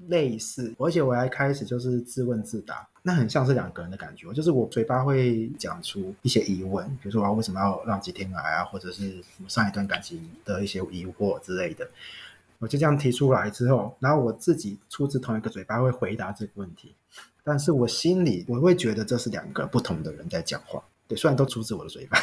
[0.09, 4.31] 类似，而且我还开始就是自问自答，那很像是两个人的感觉。
[4.33, 11.89] 就是我嘴巴会讲出一些疑问，比如说我为什么要让几天来啊，或者是上一段感情的一些疑惑之类的。
[12.59, 16.95] 我就这样提出来之后，然后我自己出自同一个嘴巴会回答这个问题，
[17.43, 20.83] 但是我心里我会觉得这是两个不同的人在讲话。
[21.11, 22.17] 对，虽然都出自我的嘴巴，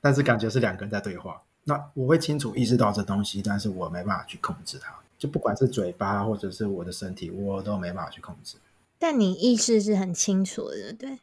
[0.00, 1.42] 但是感觉是两个人在对话。
[1.64, 4.94] 那我会清楚意识到这东西，但是我没办法去控制它。
[5.18, 8.56] 就不管是嘴巴或者是我的身体，我都没办法去控制。
[8.98, 11.18] 但你意识是很清楚的，对？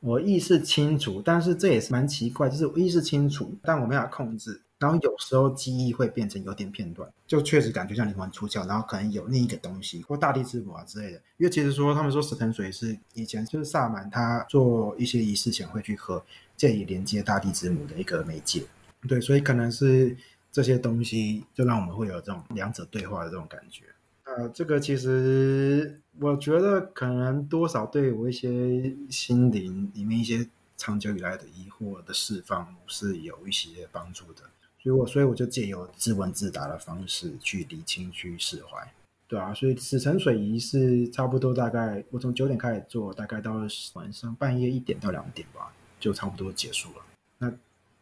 [0.00, 4.60] 我意识清楚，但是这也是蛮奇怪，就是我意识清楚，但我没法控制。
[4.78, 11.20] 然后有时候记忆会变成有点片段，就确实感觉像灵魂出窍，然后可能有另一个东西或大地之母啊之类的。
[11.36, 16.24] 因为其实说他们说石藤水是以前就是萨满他做一些仪式前会去喝，
[16.56, 18.64] 借以连接大地之母的一个媒介。
[19.08, 20.16] 对，所以可能是。
[20.50, 23.84] 这些东西就让我们会有这种两者对话的这种感觉。
[24.24, 34.42] 呃，这个其实我觉得可能多少对我一些心灵里面一些长久以来的疑惑的释放是有一些帮助的。
[34.88, 38.90] 所以我所以我就借由自问自答的方式去理清、去释怀，
[39.26, 43.52] 对啊，所以死沉水仪是差不多大概我从九点开始做，大概到
[43.92, 47.04] 晚上半夜一点到两点吧，就差不多结束了。
[47.36, 47.52] 那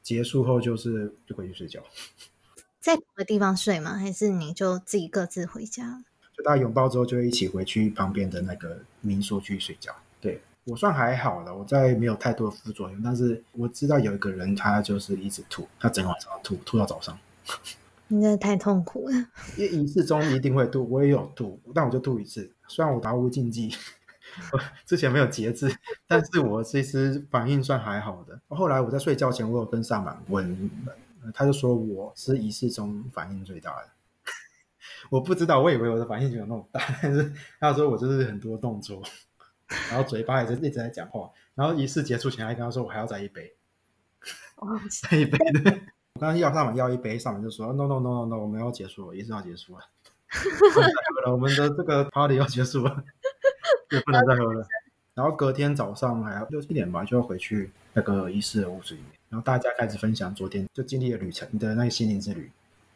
[0.01, 1.82] 结束后就是就回去睡觉。
[2.78, 3.95] 在同个地方睡吗？
[3.95, 6.05] 还是你就自己各自回家？
[6.37, 9.93] 就大家拥抱之后，就一起回去旁边的那个民宿去睡觉。
[10.20, 13.03] 对我算还好了，我在没有太多的副作用。
[13.03, 17.17] 但是我知道有一个人，他就是一直吐，他整晚上吐，吐到早上。
[18.09, 19.14] 你真的太痛苦了。
[19.57, 22.51] 因为仪式中一定会吐，我也有吐，但我就吐一次。
[22.69, 23.73] 虽然我毫无禁忌，
[24.85, 25.73] 之前没有节制，
[26.07, 28.39] 但是我其实反应算还好的。
[28.49, 30.71] 后来我在睡觉前，我有跟萨满问。
[31.35, 33.89] 他就说我是仪式中反应最大的，
[35.11, 39.03] 我不知道，我以为我的反应就有那么大，但是他说我就是很多动作，
[39.91, 43.53] 然后嘴巴也是一直在讲话，然后仪式结束前还跟他说我还要再一杯，
[45.11, 45.71] 再一杯的，
[46.14, 49.81] 我刚刚要上面要一杯，上面就说 no no no no no，我们要结束了，仪式要结束了，
[51.25, 53.05] 了，我们的这个 party 要结束了，
[53.91, 54.67] 也不能再喝了，
[55.14, 59.11] 然后隔天早上还要六七点吧就要回去那个仪式的屋子里面。
[59.29, 62.49] 然后大家开始分享昨天就经历的旅程，你的那个心灵之旅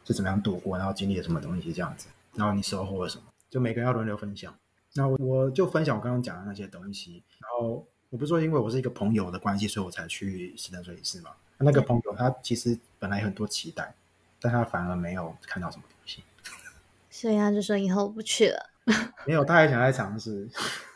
[0.05, 4.55] 是怎么样度过，然后经历了什么东西这样子，然后你收获了什么，就每个人要轮流分享。
[4.93, 7.23] 那我我就分享我刚刚讲的那些东西。
[7.39, 11.31] 然后我不是说因为我是一个朋友的关系，所以我才去石灯水仪式嘛。
[11.57, 13.93] 那个朋友他其实本来有很多期待，
[14.39, 16.23] 但他反而没有看到什么东西，
[17.09, 18.69] 所以他就说以后不去了。
[19.27, 20.49] 没有，他还想再尝试。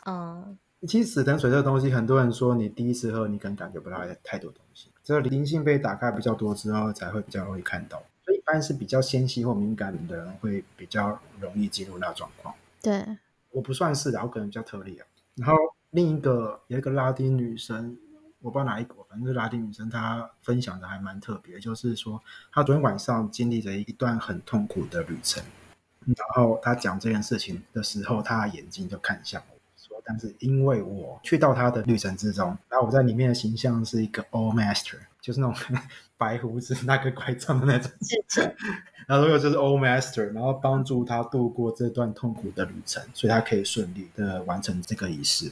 [0.06, 4.90] 嗯， 其实死藤水这个东西，很多人说你第一次喝，你可能感觉不到太多东西。
[5.04, 8.02] 只有灵性被打开比较多之后，才会比较容易看到。
[8.24, 12.52] 所以一般是比较纤细或敏感的人，会比较容易进入那状况。
[12.82, 13.06] 对，
[13.56, 15.06] 我不算是的，我可能比较特例啊。
[15.36, 15.56] 然后
[15.88, 17.96] 另一个有一个拉丁女生，
[18.42, 25.42] 我不知道哪一国，反正是拉丁女生，她分享的还蛮特别，就是说她昨天晚上经历了一段很痛苦的旅程。
[26.04, 35.56] 然后她讲这件事情的时候，她眼睛就看向我，说但是因为我去到她的旅程之中，然后我在里面的形象是一个 All Master 就是那种
[36.16, 37.90] 白胡子、那个拐杖的那种，
[39.08, 45.50] 然后就是 old master，然后帮助他度过这段痛苦的旅程，所以他可以顺利的完成这个仪式。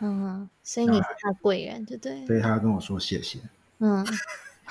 [0.00, 2.26] 嗯，所以你是他贵人，对不对？
[2.26, 3.38] 所以他跟我说谢谢。
[3.78, 4.04] 嗯，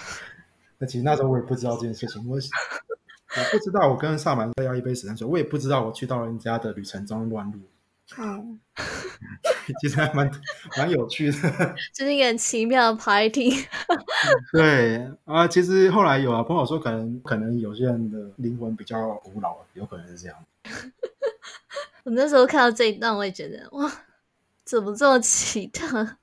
[0.78, 2.40] 那其实那时候我也不知道这件事情，我我
[3.50, 7.62] 不知道我跟萨满再要一杯死神水，我也不知道我去到人家的旅程中乱入。
[8.18, 8.60] 嗯，
[9.82, 10.30] 其实还蛮
[10.78, 13.52] 蛮有趣的， 就是一个很奇妙的 party。
[14.54, 20.38] 对啊，其实后来有啊朋友说，可能可能有些人的灵魂比较古老，有可能是这样。
[22.04, 23.92] 我那时候看到这一段，我也觉得哇，
[24.66, 26.18] 怎么这么奇特？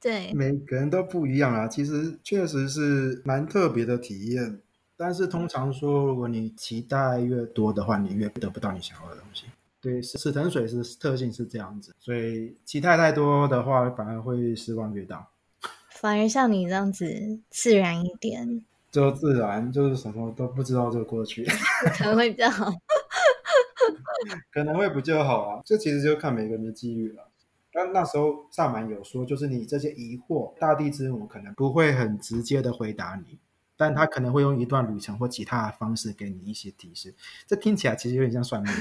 [0.00, 1.66] 对，每个人都不一样啊。
[1.66, 4.60] 其实确实是蛮特别的体验，
[4.96, 9.46] 但是通常说，如果你期待越多的话，你越得不到你想要的东西。
[9.88, 15.26] 对，死藤水是特性是这样子，所以期待太多的话，反而会失望越大。
[15.88, 21.42] 反而像你这样子自然一点，就自然就是什么都不知道就过去，
[21.96, 22.70] 可能会比较好，
[24.52, 25.62] 可能会比较好啊。
[25.64, 27.30] 这其实就看每个人的机遇了。
[27.72, 33.38] 但那时候萨满有说，就是你这些疑惑，大地之母可能不会很直接的回答你，
[33.74, 37.14] 但他可能会用一段旅程或其他的方式给你一些提示。
[37.46, 38.72] 这听起来其实有点像算命。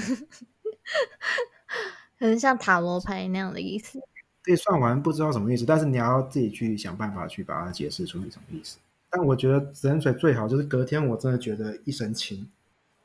[2.20, 4.00] 可能像塔罗牌那样的意思。
[4.44, 8.78] 对，算完不知道什么意思，但是你要自己去想办法去把它解释出什么意思。
[9.10, 12.48] 但我觉得死神水最好就是隔天，我真的觉得一身轻，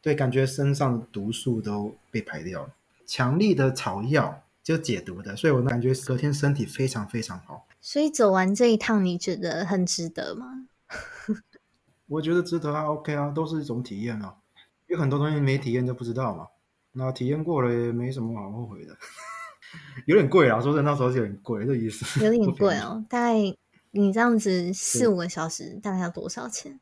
[0.01, 2.71] 对，感觉身上的毒素都被排掉了。
[3.07, 7.67] 强力的草药就解毒的，所以我感觉隔天身体非常非常好。
[7.81, 10.67] 所以走完这一趟，你觉得很值得吗？
[12.07, 14.37] 我觉得值得啊，OK 啊，都是一种体验啊。
[14.87, 16.47] 有很多东西没体验就不知道嘛。
[16.93, 18.97] 那体验过了也没什么好后悔的，
[20.07, 22.23] 有点贵啊，说真的，那时候有点贵，这意思。
[22.25, 23.35] 有点贵哦，大概
[23.93, 26.79] 你这样子四五个小时，大概要多少钱？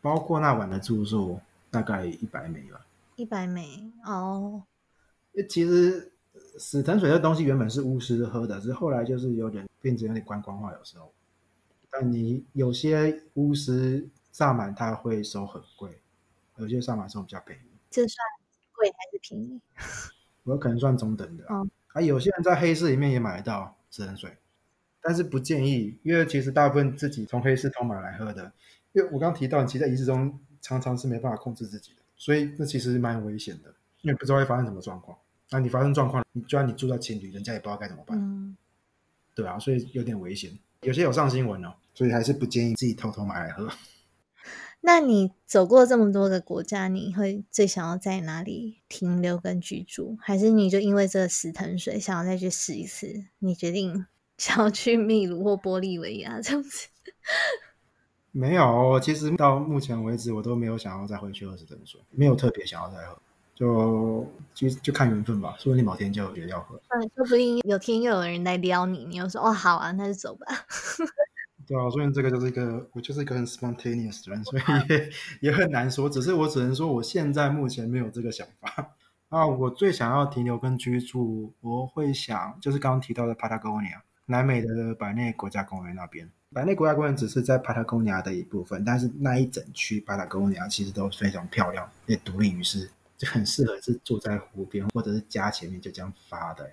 [0.00, 1.38] 包括那晚的住宿，
[1.70, 2.86] 大概一百美吧。
[3.16, 4.62] 一百美哦。
[5.50, 6.12] 其实
[6.58, 11.12] 死藤水这东西原本是巫师喝的，是后来就是有点变成有点观光化，有时候。
[11.90, 16.00] 但你有些巫师萨满他会收很贵，
[16.56, 17.62] 有些萨满收比较便宜。
[17.90, 18.16] 就算。
[18.76, 19.60] 贵还是便宜？
[20.44, 21.44] 我可能算中等的。
[21.48, 24.36] 哦，啊，有些人在黑市里面也买得到死神水，
[25.00, 28.52] 但是不建议，因为其实大部分自己从黑市偷买来喝的，
[28.92, 35.16] 因为我刚提到，其实在仪式中常常是没办法控制自己的，所以那其实蛮危险的，因为不知道会发生什么状况。
[35.50, 38.18] 那你发生状况，你就算你住在情侣，人家也不知道该怎么办。
[38.18, 38.56] 嗯，
[39.34, 40.50] 对啊，所以有点危险。
[40.82, 43.68] 有些有上新闻哦，所以还是不建议自己偷偷买来喝。
[44.86, 50.16] 那你走过这么多个国家，你会最想要在哪里停留跟居住？
[50.20, 53.24] 还是你就因为这个死藤水想要再去试一次？
[53.40, 54.06] 你决定
[54.38, 56.86] 想要去秘鲁或玻利维亚这样子？
[58.30, 63.18] 没有，其实到目前为止，我都没有想要再回去喝石藤水，没有特别想要再喝，
[63.56, 64.24] 就
[64.54, 65.56] 就就看缘分吧。
[65.58, 70.46] 说不定某天就觉得要喝，嗯，说不定有天又有人来撩你，你又说哦好啊，那就走吧。
[71.66, 75.10] 对啊，所以这个就是一个，我就是一个很 spontaneous 的人，所以也
[75.40, 76.08] 也很难说。
[76.08, 78.92] 只是我只能说，我现在目前没有这个想法。
[79.28, 86.30] 啊，我最想要停留跟居住，我会想就是刚刚提到的 Patagonia，南美的百内国家公园那边。
[86.54, 92.88] 百内国家公园只是在 Patagonia 的一部分，但是那一整区 Patagonia 其实都非常漂亮，也独立于世，
[93.18, 96.70] 就很适合是坐在湖边或者是家前面就这样发的。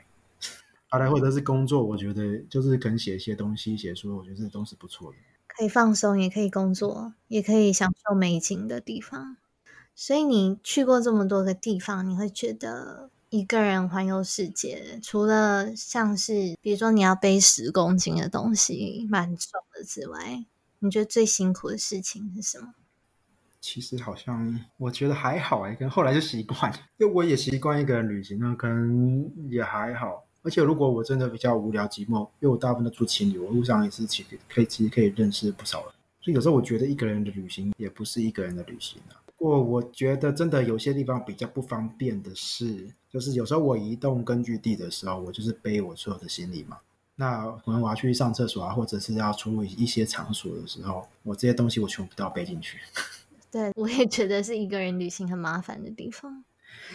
[0.93, 5.17] 好来或者是工作，我觉得就是可能写一些东西、写书，我觉得这都是不错的。
[5.47, 9.37] 可以放松，也可以工作，也可以享受美景的地方。
[9.95, 20.45] 所以你去过这么多个地方，你会觉得一个人环游世界，除了像是比如说你要背十公斤的东西，蛮重的之外，
[20.77, 22.75] 你觉得最辛苦的事情是什么？
[23.59, 30.23] 其实好像我觉得还好哎，跟后来就习惯，因为我也习惯一个人旅行，那可能也还好。
[30.43, 39.17] 而且如果我真的比较无聊寂寞，因为我大部分都住情侣，我路上也是其实可以其实可以认识不少人，所以有时候我觉得一个人的旅行也不是一个人的旅行啊。
[39.37, 46.77] 不过我觉得真的有些地方比较不方便的是，就是有时候我移动根据地的时候，我就是背我所有的行李嘛。
[47.15, 52.79] 那可能我要去上厕所啊，或者是要出入一些场所的时候，我这些东西我全部都要背进去。
[53.51, 56.43] 对，我也觉得是一个人旅行很麻烦的地方。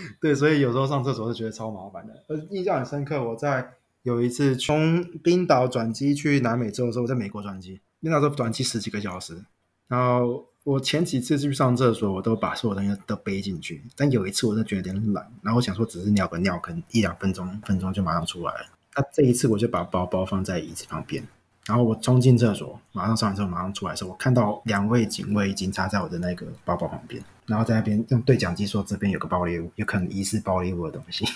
[0.21, 2.25] 对，所以有时候上厕所就觉得超麻烦的。
[2.29, 9.45] 呃，印象很深刻，我在有一次从冰岛转机去南美洲的时候，我在美国转机，那时候转机十几个小时。
[9.89, 13.83] 然后我前几次去上厕所，我都把所有东西都背进去。
[13.97, 18.67] 但有一次，我就觉得有点懒，然后我想说只是尿个尿，可能一两分钟分钟就马上出来了。
[18.97, 21.27] 那这一次我就把包包放在椅子旁边，
[21.69, 31.27] 然后我冲进厕所，马上上完厕所马上出来的时候，我看到两位警卫已经插在我的那个包包旁边，然后在那边用对讲机说这边有个爆裂物，有可能疑似爆裂物的东西。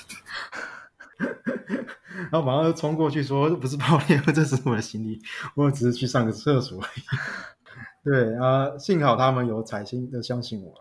[2.30, 5.20] 然后马上就冲过去说：“不是爆裂物，这是我的行李，
[5.54, 6.82] 我只是去上个厕所。
[8.02, 10.74] ”对啊，幸好他们有彩心的相信我。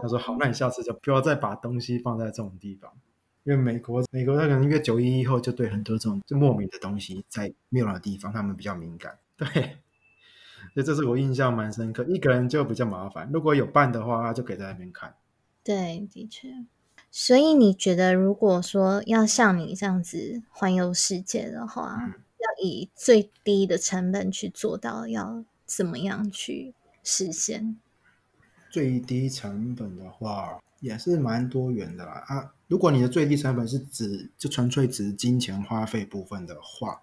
[0.00, 2.90] 他说：“好，那你下次就不要再把东西放在这种地方，
[3.44, 9.18] 因为美国美国他可能因为九一以后就对很多这种就莫名的东西在妙的地方，他们比较敏感。
[9.36, 9.46] 对，
[10.74, 12.04] 所以这是我印象蛮深刻。
[12.04, 15.14] 一个人就比较麻烦，如果有伴的话，就可以在那边看。
[15.64, 16.48] 对，的确。
[17.10, 22.00] 所以你觉得，如果说要像你这样子环游世界的话，
[22.38, 26.72] 要以最低的成本去做到，要怎么样去
[27.04, 27.76] 实现？
[28.70, 32.24] 最低成本的话，也是蛮多元的啦。
[32.26, 37.00] 啊，如果你的最低成本是指就纯粹指金钱花费部分的话，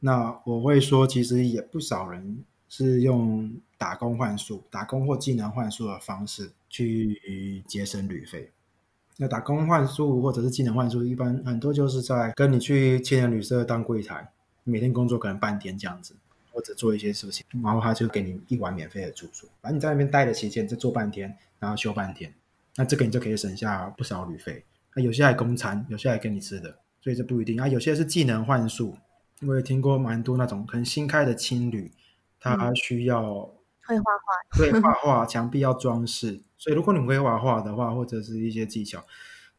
[0.00, 8.50] 那我会说，其实也不少人是用打工换数、打工或技能换数的方式去节省旅费。
[9.18, 14.30] 那打工换宿或者是技能换宿，一般很多就是在跟你去青年旅社当柜台，
[14.64, 16.14] 每天工作可能半天这样子，
[16.52, 22.32] 或者做一些事情，然后他就给你一晚免费的住宿，反正你在那边待的期间，再做半天，然后休半天，
[22.76, 24.64] 那这个你就可以省下不少旅费。
[24.94, 27.68] 那有些还公餐，有些还给你吃的，所以这不一定啊。
[27.68, 28.96] 有些是技能换宿，
[29.46, 31.92] 我也听过蛮多那种可能新开的青旅，
[32.38, 33.50] 它需要。
[33.84, 39.04] 会画画，会画画，墙壁要装饰，所以如果你会画画的话，或者是一些技巧，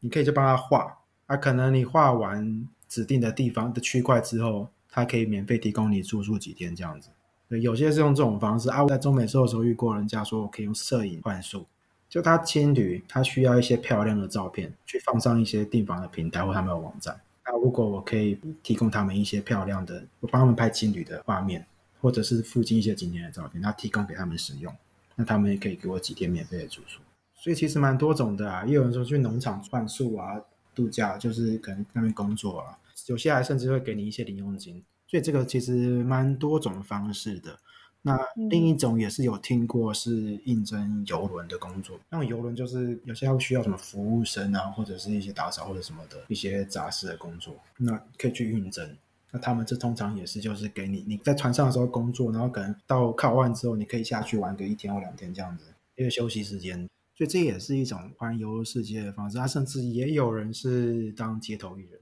[0.00, 0.96] 你可以就帮他画。
[1.26, 7.10] 啊，可能你画完指定的地方的区块之后，他可以免费提供你住宿几天这样子。
[7.50, 8.82] 对，有些是用这种方式啊。
[8.82, 11.66] 我在中美洲的时候遇过人家说，我可以用摄影换宿，
[12.14, 17.20] 就他青旅，他需要一些漂亮的照片去放上一些订房的平台或他们的网站。
[17.44, 21.66] 那如果我可以提供他们一些漂亮的，我帮他们拍青旅的画面。
[22.00, 24.70] 或者是附近一些景点的照片，那提供给他们使用，
[25.16, 27.00] 那他们也可以给我几天免费的住宿。
[27.34, 30.38] 所以其实蛮多种的啊，也有人说去农场换宿啊、
[30.74, 34.84] 度假，就是可能那边工作啊，有些还甚至会给你一些零用金。
[35.08, 37.58] 所以这个其实蛮多种方式的。
[38.06, 38.18] 那
[38.50, 48.94] 另一种也是有听过是应征游轮的工作，那种游轮就是有些要需要什么服务生啊，或者是一些打扫或者什么的一些杂事的工作，那可以去应征。
[49.30, 55.64] 那他们这通常也是，就是给你你在船上的时候工作，然后可能到靠岸之后，你可以下去玩个一天或两天这样子，
[55.96, 56.76] 因为休息时间，
[57.16, 59.38] 所以这也是一种环游世界的方式。
[59.38, 62.00] 他甚至也有人是当街头艺人。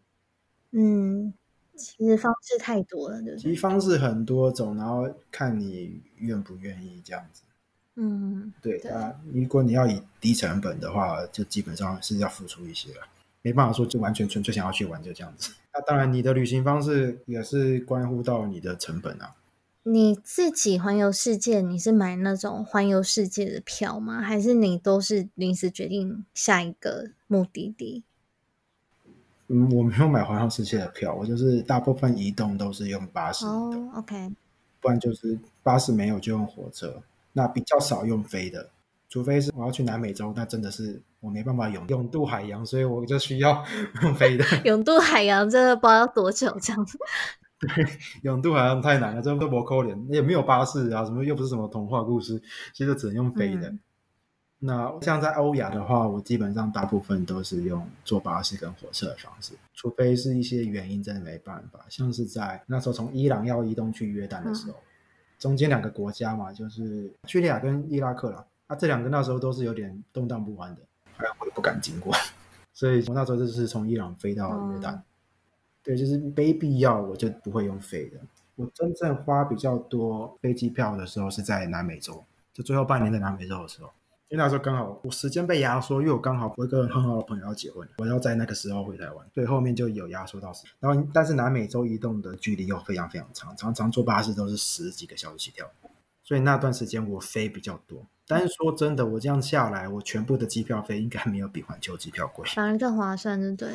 [0.72, 1.32] 嗯，
[1.76, 7.42] 其实方式太多了，对其实方式很多种，然后看你愿不愿意这样子。
[7.96, 13.00] 嗯，对啊，如果你要以低成本的话，就基本上是要付出一些了。
[13.42, 15.52] 没办法说就完全纯粹想要去玩就这样子。
[15.74, 19.34] 那当然，你的旅行方式也是关乎到你的成本啊。
[19.84, 24.22] 你自己环游世界，你是买那种环游世界的票吗？
[24.22, 28.04] 还是你都是临时决定下一个目的地？
[29.52, 33.44] 嗯，我没有买环游世界的票，我就是大部分移动都是用巴士。
[33.44, 34.30] 哦，OK。
[34.80, 37.02] 不然就是巴士没有就用火车，
[37.34, 38.70] 那比较少用飞的。
[39.08, 43.62] 除非是我要去南美洲，那真的是我没办法永永渡海洋，所以我就需要
[44.02, 44.44] 用飞的。
[44.64, 46.98] 永渡海洋真的不知道要多久这样子。
[47.60, 47.68] 对，
[48.22, 52.42] 永渡海洋太难了，这都不扣脸，也没有巴士啊，什么又不是什么童话故事，
[52.72, 53.70] 其实只能用飞的。
[54.64, 64.76] 那像在欧亚的话，我基本上大部分都是用坐巴士跟火车的方式，除非是一些原因真的没办法，像是在那时候从伊朗要移动去约旦的时候，
[65.36, 68.46] 中间两个国家嘛，就是叙利亚跟伊拉克啦。
[68.68, 70.82] 那这两个那时候都是有点动荡不安的，
[71.40, 72.14] 我也不敢经过，
[72.72, 74.96] 所以我那时候就是从伊朗飞到约旦。
[75.82, 78.18] 对，就是没必要我就不会用飞的。
[78.54, 82.22] 我真正花比较多飞机票的时候是在南美洲，
[82.52, 83.90] 就最后半年在南美洲的时候，
[84.32, 90.64] 因为那时候刚好我时间被压缩，因为我刚好我一个很好的朋友要结婚，我要在那个时候回台湾，所以后面就有压缩到时。
[90.80, 95.70] 然后但是南美洲移动的距离又非常非常长，常常坐巴士都是十几个小时起跳，
[96.24, 98.06] 所以那段时间我飞比较多。
[98.26, 103.68] 但是说真的，我这样下来，我全部的机票费应该没有比环球机票贵，反而更划算，就对。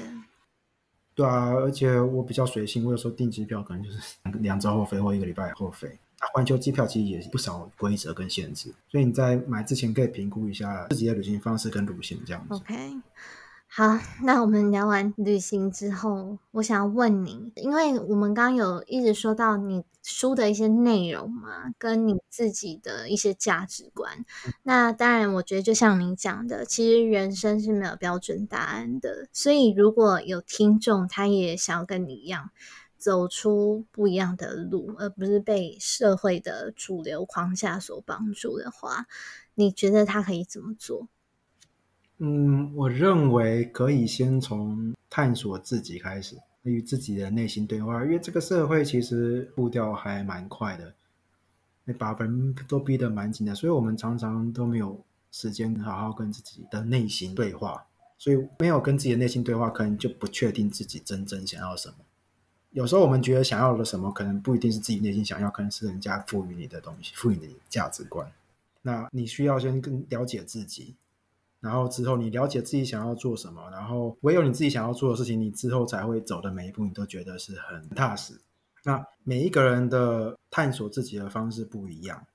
[1.13, 5.99] 对啊，而且我比较随性，我有时候订机票可能就是两周后飞或一个礼拜后飞。
[6.19, 12.55] 那环球机票其实也不少规则跟限制，所以你在买之前可以评估一下自己的旅行方式跟路线这样子。
[12.55, 13.01] OK。
[13.69, 24.25] 好，那我们聊完旅行之后，我想要问你，因为我们刚刚有一直说到你书的一些内容嘛，跟你自己的一些价值观。
[24.63, 29.27] 那当然，我觉得就像你讲的，其实人生是没有标准答案的。
[29.33, 32.49] 所以，如果有听众他也想要跟你一样，
[32.97, 39.07] 走出不一样的路，而不是被社会的主流框架所帮助的话，
[39.55, 41.07] 你觉得他可以怎么做？
[42.17, 48.03] 嗯，我认为可以先从探索自己开始，与自己的内心对话。
[48.03, 54.99] 因为这个社会其实步调还蛮快的，把人都逼得蛮紧的，所以我们常常都没有
[55.31, 57.85] 时间好好跟自己的内心对话。
[58.19, 61.95] 所以没有跟自己的内心对话，可能就不确定自己真正想要什么。
[62.77, 68.31] 有时候我们觉得想要的什么，可能不一定是自己内心想要，可能是人家赋予你的东西，赋予你的价值观。
[68.83, 70.95] 那你需要先更了解自己。
[71.59, 78.39] 然后之后，你了解自己想要做什么，然后唯有你自己想要做的事情，你之后才会走的每一步，你都觉得是很踏实。
[78.83, 82.27] 那每一个人的探索自己的方式不一样，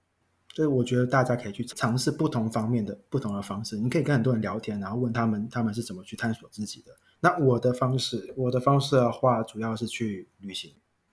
[0.55, 3.77] 所以我觉得大家可以去尝试不同方面的不同的方式。
[3.77, 6.90] 你可以跟很多人聊天，然后问他们他们是怎么去探索自己的。
[7.24, 10.72] 那我的方式，我的方式的话，主要是去旅行。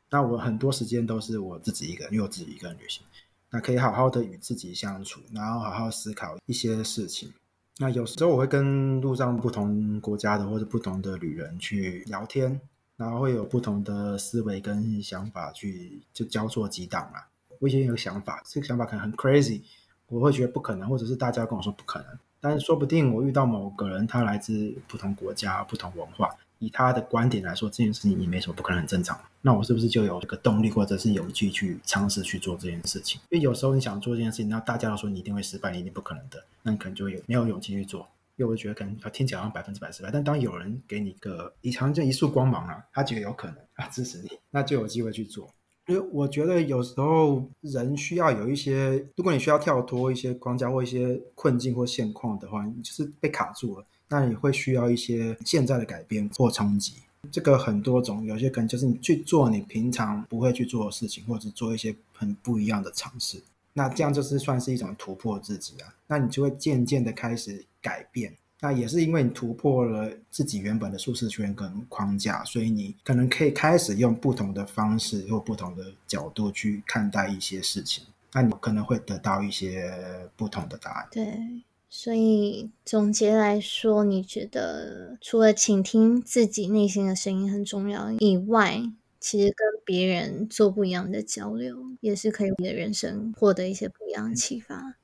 [0.10, 3.04] 那我很多时间都是我自己一个人，因为我自己一个人旅行，
[3.52, 7.32] 那可以好好的与自己相处，然后好好思考一些事情。
[7.78, 12.60] 那有时候我会跟路上不同国家的或者不同的旅人去聊天，
[12.98, 17.30] 然后会有不同的思维跟想法去就交错激荡啊。
[17.60, 19.62] 我以前有个想法，这个想法可能很 crazy，
[20.08, 26.30] 我会觉得不可能，或者是大家跟我说不可能，但是说不定我遇到某个人，他来自不同国家、不同文化。
[26.62, 29.18] 以他的观点来说，这件事情也没什么不可能，很正常。
[29.42, 33.22] 那我是不是就有这个动力，或者是勇气去尝试去做这件事情？
[33.30, 38.06] 因为有时候你想做这件事情，那大家都说你一定会失败，你一定不可能的，那你可能就有没有勇气去做。
[38.36, 45.50] 因为我觉得可能听起来好像百分之百失败，但当有人给你个一长这一束光芒啊，他觉得有可能，他支持你，那就有机会去做。
[45.90, 53.84] 因为我觉得有时候人需要有一些，如果你需要跳脱一些框架或一些困境或现况的话，就是被卡住了。
[54.08, 56.94] 那你会需要一些现在的改变或冲击，
[57.32, 63.42] 这个很多种，有些可能就是你去做你平常不会去做的事情，或者做一些很不一样的尝试。
[63.74, 65.92] 那这样就是算是一种突破自己啊。
[66.06, 68.32] 那你就会渐渐的开始改变。
[68.62, 78.04] 那也是因为你突破了自己原本的舒适圈跟框架，所以你可能可以开始用不同的方式或不同的角度去看待一些事情。
[78.34, 79.92] 那你可能会得到一些
[80.36, 81.08] 不同的答案。
[81.12, 81.64] 对。
[81.92, 88.80] 所以总结来说，你觉得除了倾听自己内心的声音很重要以外，
[89.20, 94.98] 其实跟别人做不一样的交流，也是可以你的人生获得一些不一样的启发。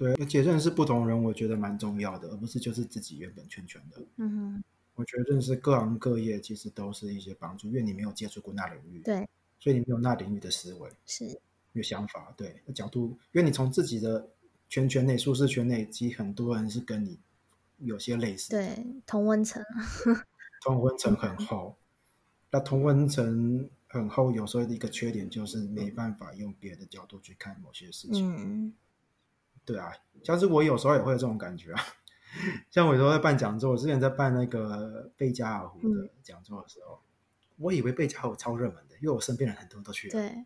[0.00, 4.02] 对，而且认识不同人，我觉得蛮重要的，而不是就是自己原本圈圈的。
[4.16, 4.64] 嗯哼，
[4.94, 9.28] 我觉得认识各行各业，其实都是一些帮助，因为你没有接触过那领域，对，
[9.58, 11.38] 所以你没有那领域的思维，是
[11.74, 14.30] 有想法，对角度，因为你从自己的。
[14.72, 17.18] 圈圈内、舒适圈内，其实很多人是跟你
[17.78, 19.60] 有些类似，对，同温层，
[20.62, 21.76] 同温层很厚。
[22.52, 28.32] 那同温层很厚，有时候的一个缺点就是没办法用别的角度去看某些事情。
[28.32, 28.72] 嗯，
[29.70, 29.92] 对啊，
[30.22, 31.80] 像是我有时候也会有这种感觉啊。
[32.70, 37.00] 像我有时候在办讲座，我之前在办那个贝加尔湖的讲座的时候，
[37.58, 40.12] 我以为贝加尔湖超热门的，因为我身边人很多都去了。
[40.12, 40.44] 对。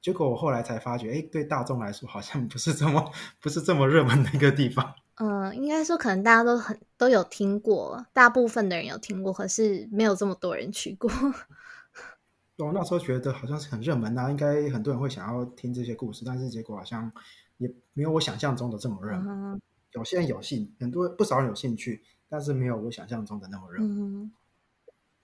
[0.00, 4.94] 结果我后来才发觉，哎，对大众来说好像不是这么不是这么热门的一个地方。
[5.16, 11.10] 嗯，应该说可能大家都很都有听过，大部分的人有听过，可是没有这么多人去过。
[12.56, 17.12] 我那时候觉得好像是很热门啊，应该很多人会想要听这些故事，但是结果好像
[17.60, 19.60] 也没有我想象中的这么热门。
[19.92, 23.82] 有些人有兴，很多不少人有兴趣，但是没有我想象中的那么热。
[23.82, 24.32] 嗯，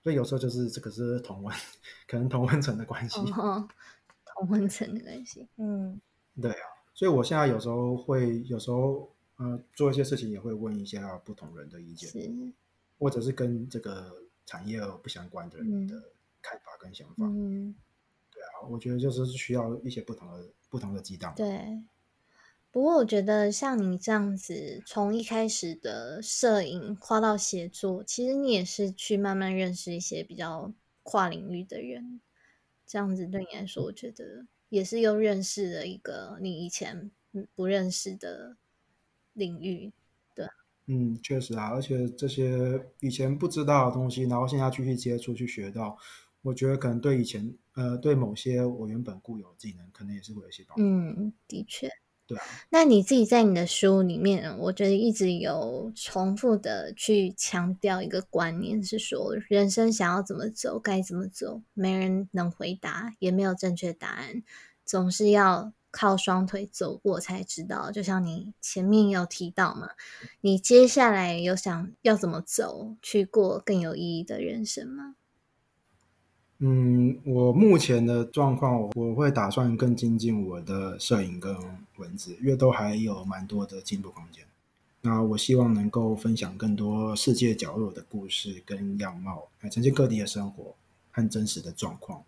[0.03, 1.57] 所以有时候就是这个是同温，
[2.07, 3.21] 可能同温层的关系。
[3.31, 5.99] 同温层的关系，嗯，
[6.43, 12.53] 对啊，所以我现在有时候会，有时候，呃，做一些事情也会问一下不同人的意见，
[12.99, 14.15] 或者是跟这个
[14.45, 15.95] 产业不相关的人的
[16.43, 17.75] 看法跟想法，嗯，
[18.31, 21.81] 对啊，我觉得就是需要一些不同的不同的激荡，对。
[22.77, 30.71] 不过我觉得像你这样子，从一开始的摄影跨到写作，其实你也是去慢慢认识一些比较
[31.03, 32.21] 跨领域的人。
[32.87, 37.11] 这样子对你来说，我觉得也是又认识了一个你以前
[37.55, 38.59] 不认识的
[39.33, 39.91] 领域，
[40.35, 40.47] 对。
[40.85, 45.97] 嗯，确实啊，而且这些以前不知道的东西，然后现在继续接触、去学到，
[46.43, 50.83] 我觉得可能对以前呃，对某些我原本固有的技能，可能也是会有一些帮助。
[50.85, 51.89] 嗯，的确。
[52.71, 64.43] 那你自己在你的书里面，我觉得一直有重复的去强调一个观念，是说人生想要怎么走，该怎么走，没人能回答，也没有正确答案，
[64.85, 67.91] 总是要靠双腿走过才知道。
[67.93, 69.91] 就像你前面有提到嘛，
[70.41, 75.15] 你接下来有想要怎么走，去过更有意义的人生吗？
[76.59, 81.55] 嗯，我目前的状况，我我会打算更精进我的摄影跟
[81.97, 84.43] 文字，因为都还有蛮多的进步空间。
[85.03, 90.75] 那我希望能够分享更多世界角落的故事跟样貌，来呈现各地的生活
[91.13, 92.23] 和真实的状况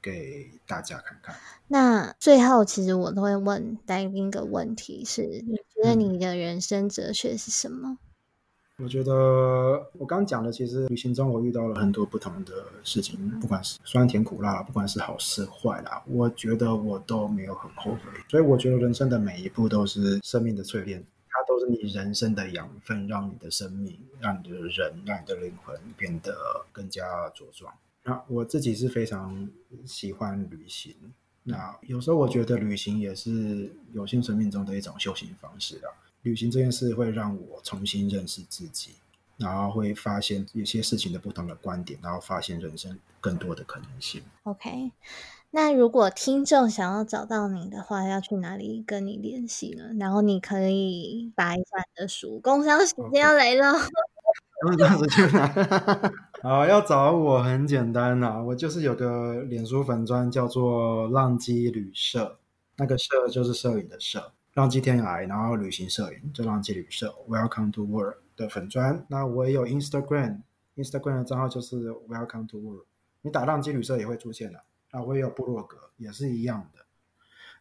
[0.00, 1.34] 给大家看看。
[1.66, 7.98] 那最后，其实我都会问来宾一个问题：是你觉得你的人生哲学是什么？
[8.82, 9.12] 我觉得
[9.96, 18.00] 我刚讲的，其实旅行中我遇到了很多不同的事情，不管是酸甜苦辣，不管是好是坏啦，我觉得我都没有很后悔。
[18.28, 21.04] 所以我觉得人生的每一步都是生命的淬炼。
[21.28, 26.34] 它都是你人生的养分，让你的生命、让你的人、让你的灵魂变得
[26.72, 27.72] 更加茁壮。
[28.02, 29.48] 那我自己是非常
[29.86, 30.92] 喜欢旅行。
[31.44, 35.88] 那有时候我觉得旅行也是有限生命中的一种修行方式啊。
[36.22, 38.94] 旅行这件事会让我重新认识自己，
[39.36, 44.22] 然后会发现有些事情的不同的观点，然后发现人生更多的可能性。
[44.44, 44.92] OK。
[45.54, 49.84] 那如果听众想要找到你的话，要去哪里跟你联系呢？
[50.00, 53.74] 然后你可以把一下你的书，工商时间要来了。
[54.62, 55.52] 工商时间来，
[56.42, 62.38] 好，要找我很简单呐，我就是有个脸书粉砖叫做浪迹旅社，
[62.78, 69.06] 那个社就是摄影的社，浪迹天涯，然后旅行摄影就浪迹旅社，Welcome to World 的粉砖。
[69.08, 72.84] 那我也有 Instagram，Instagram 的账号就是 Welcome to World，
[73.22, 74.62] 你打浪迹旅社也会出现的。
[74.90, 76.80] 啊，我也有部落格，也是一样的。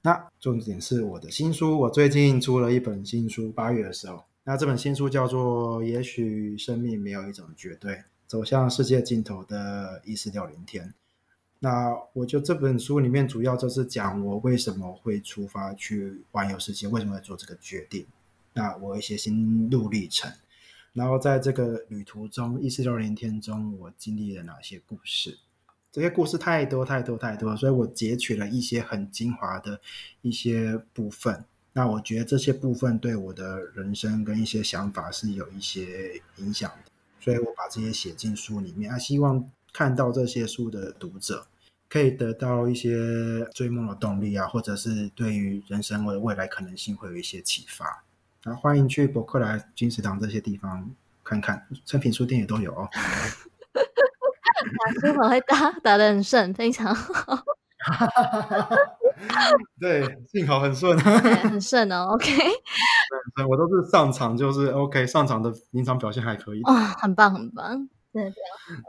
[0.02, 4.26] 那重点是我的新书，我最近出了一本新书，八月的时候。
[4.44, 10.90] 那这本新书叫做《也许生命没有一种绝对，走向世界尽头的一四六零天》。
[11.64, 18.04] 那我就这本书里面主要就是讲我为什么会出发去环游世界，为什么会做这个决定。
[18.54, 20.32] 那我一些心路历程，
[20.94, 25.38] 然后在这个旅途中一四六零天中，我经历了哪些故事。
[25.92, 29.80] 这些故事太多太多太多，所以我截取了一些很精华的
[30.24, 31.46] 一些部分。
[31.74, 38.92] 那我觉得这些部分对我的人生跟一些想法是有一些影响的，所以我把这些写进书里面。
[38.92, 41.48] 啊，希望看到这些书的读者
[41.90, 48.04] 可以得到一些追梦的动力啊，或者是对于人生的未来可能性会有一些启发。
[48.44, 50.90] 啊，欢迎去博客来、金石堂这些地方
[51.24, 52.90] 看看，成品书店也都有哦。
[53.74, 57.44] 打书很会打，打的很顺，非常好。
[59.80, 62.10] 对，幸好很顺，很顺哦。
[62.14, 62.32] OK，
[63.50, 66.62] 我都是上场就是 OK，上场的临场表现还可以。
[66.64, 68.32] 哇，很棒很棒，真的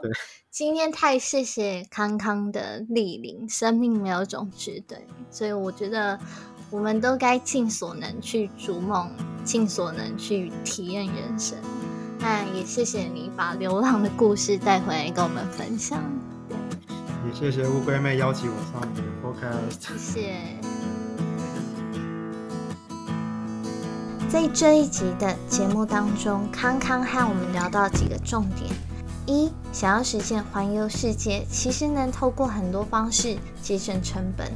[0.02, 0.10] 对。
[0.50, 6.18] 今天太谢谢康康的莅临，生命没有种绝对，所以我觉得
[6.70, 9.10] 我们都该尽所能去逐梦，
[9.44, 11.56] 尽所能去体验人生。
[12.18, 16.02] 那也谢谢你把流浪的故事带回来跟我们分享。
[17.26, 19.98] 也谢谢乌龟妹邀请我上你的 podcast。
[19.98, 20.36] 谢谢。
[24.28, 28.70] 在这一集的节目当中，康康和我们聊到几个重点：
[29.26, 34.50] 一，想要实现环游世界，其实能透过很多方式节省成本。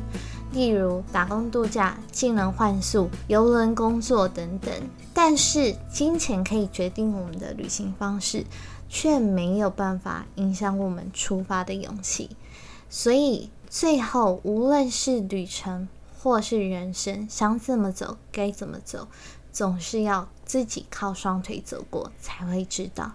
[0.52, 4.72] 例如打工度假、技能换宿、游轮工作等等，
[5.12, 8.44] 但是金钱可以决定我们的旅行方式，
[8.88, 12.30] 却没有办法影响我们出发的勇气。
[12.88, 15.88] 所以最后，无论是旅程
[16.18, 19.08] 或是人生，想怎么走，该怎么走，
[19.52, 23.12] 总是要自己靠双腿走过才会知道。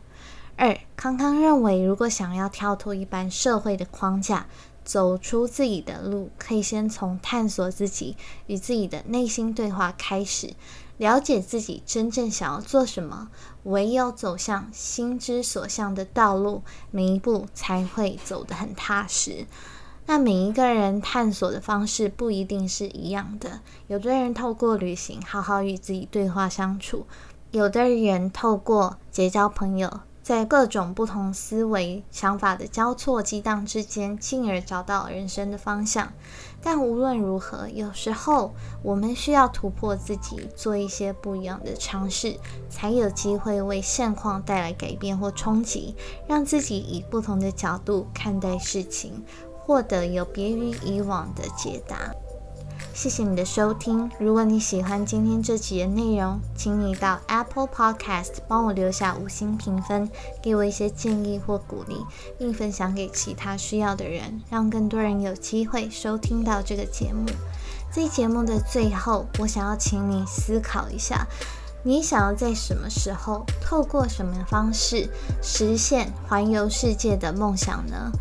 [0.61, 4.45] 二康康认为，如果想要跳脱一般社会的框架，
[4.85, 8.15] 走出自己的路，可以先从探索自己
[8.45, 10.53] 与自己的内心对话开始，
[10.97, 13.29] 了解自己真正想要做什么。
[13.63, 16.61] 唯有走向心之所向的道路，
[16.91, 19.47] 每一步才会走得很踏实。
[20.05, 27.07] 那每一个人探索的方式不一定是一样的，有的人透过旅行好好与自己对话相处，
[27.49, 30.01] 有的人透过结交朋友。
[30.31, 36.13] 在各种不同思维想法的交错激荡之间，进而找到人生的方向。
[36.63, 42.37] 但无论如何，有时候我们需要突破自己，做一些不一样的尝试，
[42.69, 49.25] 才有机会为现况带来改变或冲击，让自己以不同的角度看待事情，
[49.59, 51.97] 获得有别于以往的解答。
[52.93, 54.09] 谢谢你的收听。
[54.19, 60.09] 如果你喜欢今天这集的内容，请你到 Apple Podcast 帮我留下五星评分，
[60.41, 62.05] 给我一些建议或鼓励，
[62.37, 67.25] 并分享给其他需要的人，让更多人有机会收听到这个节目。
[67.89, 71.27] 在节目的最后，我想要请你思考一下：
[71.83, 75.09] 你想要在什么时候，透过什么方式
[75.41, 78.11] 实现环游世界的梦想呢？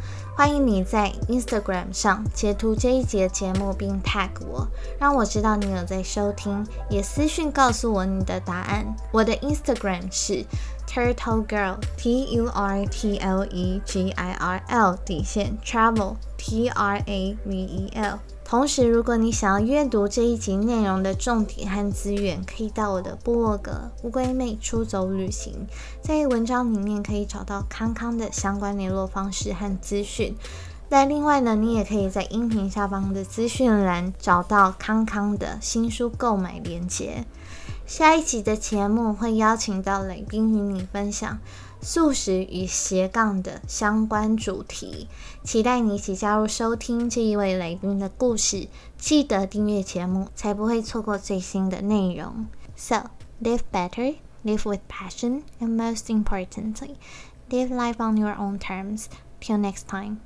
[0.40, 4.66] 欢迎你在 Instagram 上截图这一节节目并 tag 我，
[4.98, 8.96] 让我知道你有在收听，也私信告诉我你的答案。
[9.12, 10.46] 我的 Instagram 是
[10.88, 16.70] Turtle Girl T U R T L E G I R L 底线 Travel T
[16.70, 18.18] R A V E L。
[18.50, 25.68] 同时，如果你想要阅读这一集内容的重点和资源，可以到我的部落格“乌龟妹出走旅行”。
[26.02, 30.34] 在文章里面可以找到康康的相关联络方式和资讯。
[30.88, 37.24] 那另外呢，你也可以在音频下方的资讯栏找到康康的新书购买链接。
[37.86, 41.38] 下一集的节目会邀请到雷宾与你分享。
[41.82, 45.08] 素食与斜杠的相关主题，
[45.42, 48.68] 期待你一起加入收听这一位雷宾的故事。
[48.98, 52.46] 记得订阅节目，才不会错过最新的内容。
[52.76, 53.10] So
[53.42, 56.96] live better, live with passion, and most importantly,
[57.48, 59.06] live life on your own terms.
[59.40, 60.18] Till next time.